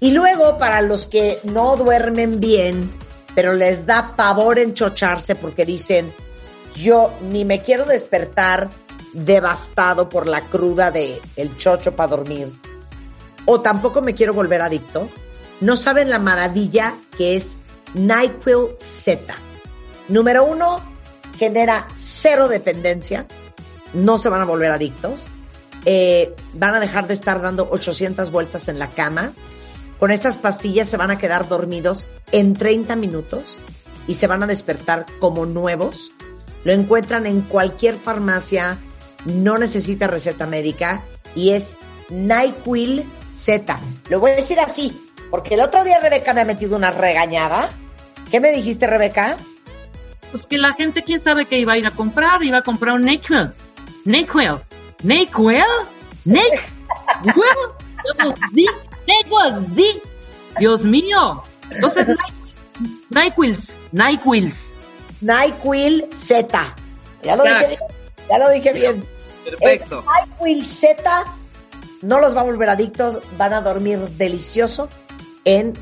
Y 0.00 0.12
luego, 0.12 0.58
para 0.58 0.80
los 0.80 1.06
que 1.06 1.38
no 1.44 1.76
duermen 1.76 2.40
bien, 2.40 2.90
pero 3.34 3.52
les 3.54 3.84
da 3.84 4.14
pavor 4.16 4.58
enchocharse 4.58 5.34
porque 5.34 5.66
dicen, 5.66 6.10
yo 6.74 7.12
ni 7.30 7.44
me 7.44 7.60
quiero 7.60 7.84
despertar 7.84 8.68
devastado 9.12 10.08
por 10.08 10.26
la 10.26 10.40
cruda 10.40 10.90
de 10.90 11.20
el 11.36 11.56
chocho 11.56 11.94
para 11.94 12.16
dormir 12.16 12.52
o 13.46 13.60
tampoco 13.60 14.00
me 14.00 14.14
quiero 14.14 14.32
volver 14.32 14.62
adicto, 14.62 15.08
no 15.60 15.76
saben 15.76 16.10
la 16.10 16.18
maravilla 16.18 16.94
que 17.16 17.36
es 17.36 17.56
NyQuil 17.94 18.76
Z. 18.78 19.34
Número 20.08 20.44
uno, 20.44 20.82
genera 21.38 21.86
cero 21.94 22.48
dependencia, 22.48 23.26
no 23.92 24.18
se 24.18 24.28
van 24.28 24.42
a 24.42 24.44
volver 24.44 24.70
adictos, 24.70 25.30
eh, 25.84 26.34
van 26.54 26.74
a 26.74 26.80
dejar 26.80 27.06
de 27.06 27.14
estar 27.14 27.40
dando 27.40 27.68
800 27.70 28.30
vueltas 28.30 28.68
en 28.68 28.78
la 28.78 28.88
cama. 28.88 29.32
Con 29.98 30.10
estas 30.10 30.38
pastillas 30.38 30.88
se 30.88 30.96
van 30.96 31.10
a 31.10 31.18
quedar 31.18 31.48
dormidos 31.48 32.08
en 32.32 32.54
30 32.54 32.96
minutos 32.96 33.58
y 34.06 34.14
se 34.14 34.26
van 34.26 34.42
a 34.42 34.46
despertar 34.46 35.06
como 35.20 35.46
nuevos. 35.46 36.12
Lo 36.64 36.72
encuentran 36.72 37.26
en 37.26 37.42
cualquier 37.42 37.96
farmacia, 37.96 38.78
no 39.24 39.58
necesita 39.58 40.06
receta 40.06 40.46
médica 40.46 41.02
y 41.34 41.50
es 41.50 41.76
NyQuil 42.10 43.04
Z. 43.44 43.78
Lo 44.08 44.20
voy 44.20 44.30
a 44.30 44.36
decir 44.36 44.58
así, 44.58 44.98
porque 45.30 45.54
el 45.54 45.60
otro 45.60 45.84
día 45.84 46.00
Rebeca 46.00 46.32
me 46.32 46.40
ha 46.40 46.44
metido 46.44 46.76
una 46.76 46.90
regañada. 46.90 47.70
¿Qué 48.30 48.40
me 48.40 48.50
dijiste, 48.52 48.86
Rebeca? 48.86 49.36
Pues 50.32 50.46
que 50.46 50.56
la 50.58 50.72
gente, 50.72 51.02
quién 51.02 51.20
sabe 51.20 51.44
qué 51.44 51.58
iba 51.58 51.74
a 51.74 51.78
ir 51.78 51.86
a 51.86 51.90
comprar, 51.90 52.42
iba 52.42 52.58
a 52.58 52.62
comprar 52.62 52.94
un 52.94 53.02
NyQuil. 53.02 53.52
NyQuil. 54.06 54.58
NyQuil. 55.02 55.64
NyQuil. 56.24 56.64
NyQuil. 59.06 60.02
Dios 60.58 60.84
mío. 60.84 61.42
Entonces, 61.70 62.08
NyQuils. 63.10 63.76
NyQuils. 63.92 64.76
NyQuil 65.20 66.08
Z. 66.14 66.74
Ya 67.22 67.36
lo 67.36 67.44
dije. 67.44 67.78
Ya 68.28 68.38
lo 68.38 68.50
dije 68.50 68.72
bien. 68.72 69.04
Perfecto. 69.44 70.02
Will 70.40 70.64
Z 70.66 71.24
no 72.04 72.20
los 72.20 72.36
va 72.36 72.42
a 72.42 72.44
volver 72.44 72.68
adictos, 72.68 73.20
van 73.38 73.54
a 73.54 73.62
dormir 73.62 73.98
delicioso 73.98 74.88
en 75.44 75.72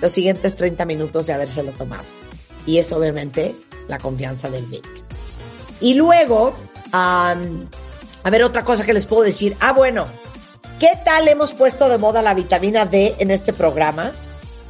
los 0.00 0.12
siguientes 0.12 0.54
30 0.54 0.84
minutos 0.84 1.26
de 1.26 1.32
habérselo 1.32 1.72
tomado. 1.72 2.04
Y 2.66 2.78
es 2.78 2.92
obviamente 2.92 3.54
la 3.88 3.98
confianza 3.98 4.50
del 4.50 4.66
zinc. 4.66 4.86
Y 5.80 5.94
luego, 5.94 6.54
a 6.92 7.34
ver, 8.30 8.44
otra 8.44 8.64
cosa 8.64 8.84
que 8.84 8.92
les 8.92 9.06
puedo 9.06 9.22
decir. 9.22 9.56
Ah, 9.60 9.72
bueno, 9.72 10.04
¿qué 10.78 10.90
tal 11.04 11.28
hemos 11.28 11.52
puesto 11.52 11.88
de 11.88 11.96
moda 11.96 12.20
la 12.20 12.34
vitamina 12.34 12.84
D 12.84 13.16
en 13.18 13.30
este 13.30 13.54
programa? 13.54 14.12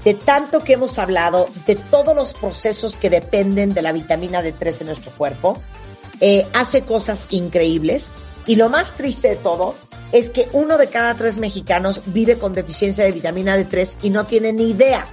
De 0.04 0.14
tanto 0.14 0.60
que 0.60 0.74
hemos 0.74 0.98
hablado 0.98 1.48
de 1.66 1.74
todos 1.74 2.14
los 2.14 2.32
procesos 2.32 2.96
que 2.96 3.10
dependen 3.10 3.74
de 3.74 3.82
la 3.82 3.92
vitamina 3.92 4.42
D3 4.42 4.82
en 4.82 4.86
nuestro 4.86 5.12
cuerpo, 5.12 5.60
eh, 6.20 6.46
hace 6.54 6.82
cosas 6.82 7.26
increíbles. 7.30 8.10
Y 8.50 8.56
lo 8.56 8.68
más 8.68 8.94
triste 8.94 9.28
de 9.28 9.36
todo 9.36 9.76
es 10.10 10.30
que 10.30 10.48
uno 10.52 10.76
de 10.76 10.88
cada 10.88 11.14
tres 11.14 11.38
mexicanos 11.38 12.00
vive 12.06 12.36
con 12.36 12.52
deficiencia 12.52 13.04
de 13.04 13.12
vitamina 13.12 13.56
D3 13.56 13.98
y 14.02 14.10
no 14.10 14.26
tiene 14.26 14.52
ni 14.52 14.70
idea. 14.70 15.06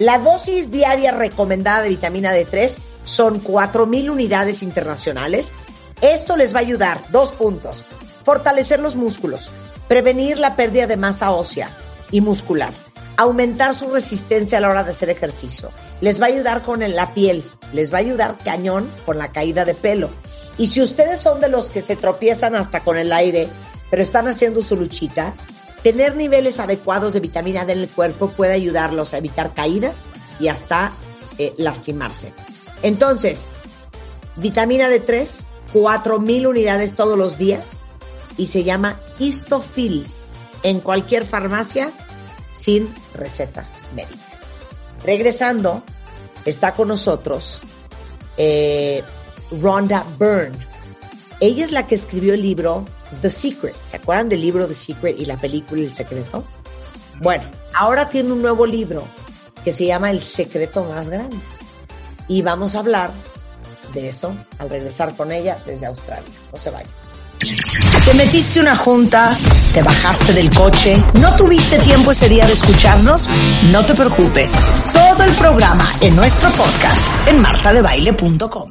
La 0.00 0.18
dosis 0.18 0.72
diaria 0.72 1.12
recomendada 1.12 1.82
de 1.82 1.90
vitamina 1.90 2.34
D3 2.34 2.78
son 3.04 3.44
4.000 3.44 4.10
unidades 4.10 4.64
internacionales. 4.64 5.52
Esto 6.02 6.36
les 6.36 6.52
va 6.52 6.58
a 6.58 6.62
ayudar, 6.62 7.00
dos 7.12 7.30
puntos, 7.30 7.86
fortalecer 8.24 8.80
los 8.80 8.96
músculos, 8.96 9.52
prevenir 9.86 10.38
la 10.38 10.56
pérdida 10.56 10.88
de 10.88 10.96
masa 10.96 11.30
ósea 11.30 11.70
y 12.10 12.20
muscular, 12.20 12.72
aumentar 13.16 13.76
su 13.76 13.88
resistencia 13.92 14.58
a 14.58 14.62
la 14.62 14.68
hora 14.68 14.82
de 14.82 14.90
hacer 14.90 15.10
ejercicio, 15.10 15.70
les 16.00 16.20
va 16.20 16.24
a 16.24 16.30
ayudar 16.30 16.62
con 16.62 16.80
la 16.80 17.14
piel, 17.14 17.44
les 17.72 17.94
va 17.94 17.98
a 17.98 18.00
ayudar 18.00 18.36
cañón 18.44 18.90
con 19.06 19.16
la 19.16 19.30
caída 19.30 19.64
de 19.64 19.74
pelo. 19.74 20.10
Y 20.60 20.66
si 20.66 20.82
ustedes 20.82 21.18
son 21.18 21.40
de 21.40 21.48
los 21.48 21.70
que 21.70 21.80
se 21.80 21.96
tropiezan 21.96 22.54
hasta 22.54 22.84
con 22.84 22.98
el 22.98 23.14
aire, 23.14 23.48
pero 23.88 24.02
están 24.02 24.28
haciendo 24.28 24.60
su 24.60 24.76
luchita, 24.76 25.32
tener 25.82 26.16
niveles 26.16 26.60
adecuados 26.60 27.14
de 27.14 27.20
vitamina 27.20 27.64
D 27.64 27.72
en 27.72 27.78
el 27.78 27.88
cuerpo 27.88 28.28
puede 28.28 28.52
ayudarlos 28.52 29.14
a 29.14 29.16
evitar 29.16 29.54
caídas 29.54 30.06
y 30.38 30.48
hasta 30.48 30.92
eh, 31.38 31.54
lastimarse. 31.56 32.34
Entonces, 32.82 33.48
vitamina 34.36 34.90
D3, 34.90 35.44
4000 35.72 36.46
unidades 36.46 36.94
todos 36.94 37.16
los 37.16 37.38
días 37.38 37.86
y 38.36 38.48
se 38.48 38.62
llama 38.62 39.00
Histofil 39.18 40.06
en 40.62 40.80
cualquier 40.80 41.24
farmacia 41.24 41.90
sin 42.52 42.94
receta 43.14 43.66
médica. 43.96 44.28
Regresando, 45.06 45.82
está 46.44 46.74
con 46.74 46.88
nosotros 46.88 47.62
eh, 48.36 49.02
Rhonda 49.50 50.04
Byrne. 50.18 50.56
Ella 51.40 51.64
es 51.64 51.72
la 51.72 51.86
que 51.86 51.94
escribió 51.94 52.34
el 52.34 52.42
libro 52.42 52.84
The 53.22 53.30
Secret. 53.30 53.74
¿Se 53.82 53.96
acuerdan 53.96 54.28
del 54.28 54.40
libro 54.40 54.66
The 54.66 54.74
Secret 54.74 55.18
y 55.18 55.24
la 55.24 55.36
película 55.36 55.82
El 55.82 55.94
Secreto? 55.94 56.44
Bueno, 57.20 57.44
ahora 57.74 58.08
tiene 58.08 58.32
un 58.32 58.42
nuevo 58.42 58.66
libro 58.66 59.04
que 59.64 59.72
se 59.72 59.86
llama 59.86 60.10
El 60.10 60.22
Secreto 60.22 60.84
Más 60.84 61.08
Grande. 61.08 61.36
Y 62.28 62.42
vamos 62.42 62.74
a 62.74 62.80
hablar 62.80 63.10
de 63.92 64.08
eso 64.08 64.34
al 64.58 64.70
regresar 64.70 65.14
con 65.16 65.32
ella 65.32 65.58
desde 65.66 65.86
Australia. 65.86 66.30
No 66.52 66.58
se 66.58 66.70
vayan. 66.70 66.90
Te 68.04 68.14
metiste 68.14 68.60
una 68.60 68.76
junta, 68.76 69.36
te 69.72 69.82
bajaste 69.82 70.32
del 70.32 70.50
coche, 70.50 70.92
no 71.14 71.34
tuviste 71.36 71.78
tiempo 71.78 72.10
ese 72.10 72.28
día 72.28 72.46
de 72.46 72.52
escucharnos, 72.52 73.28
no 73.70 73.84
te 73.86 73.94
preocupes. 73.94 74.52
Todo 74.92 75.24
el 75.24 75.34
programa 75.34 75.90
en 76.00 76.16
nuestro 76.16 76.50
podcast 76.50 77.00
en 77.28 77.40
martadebaile.com. 77.40 78.68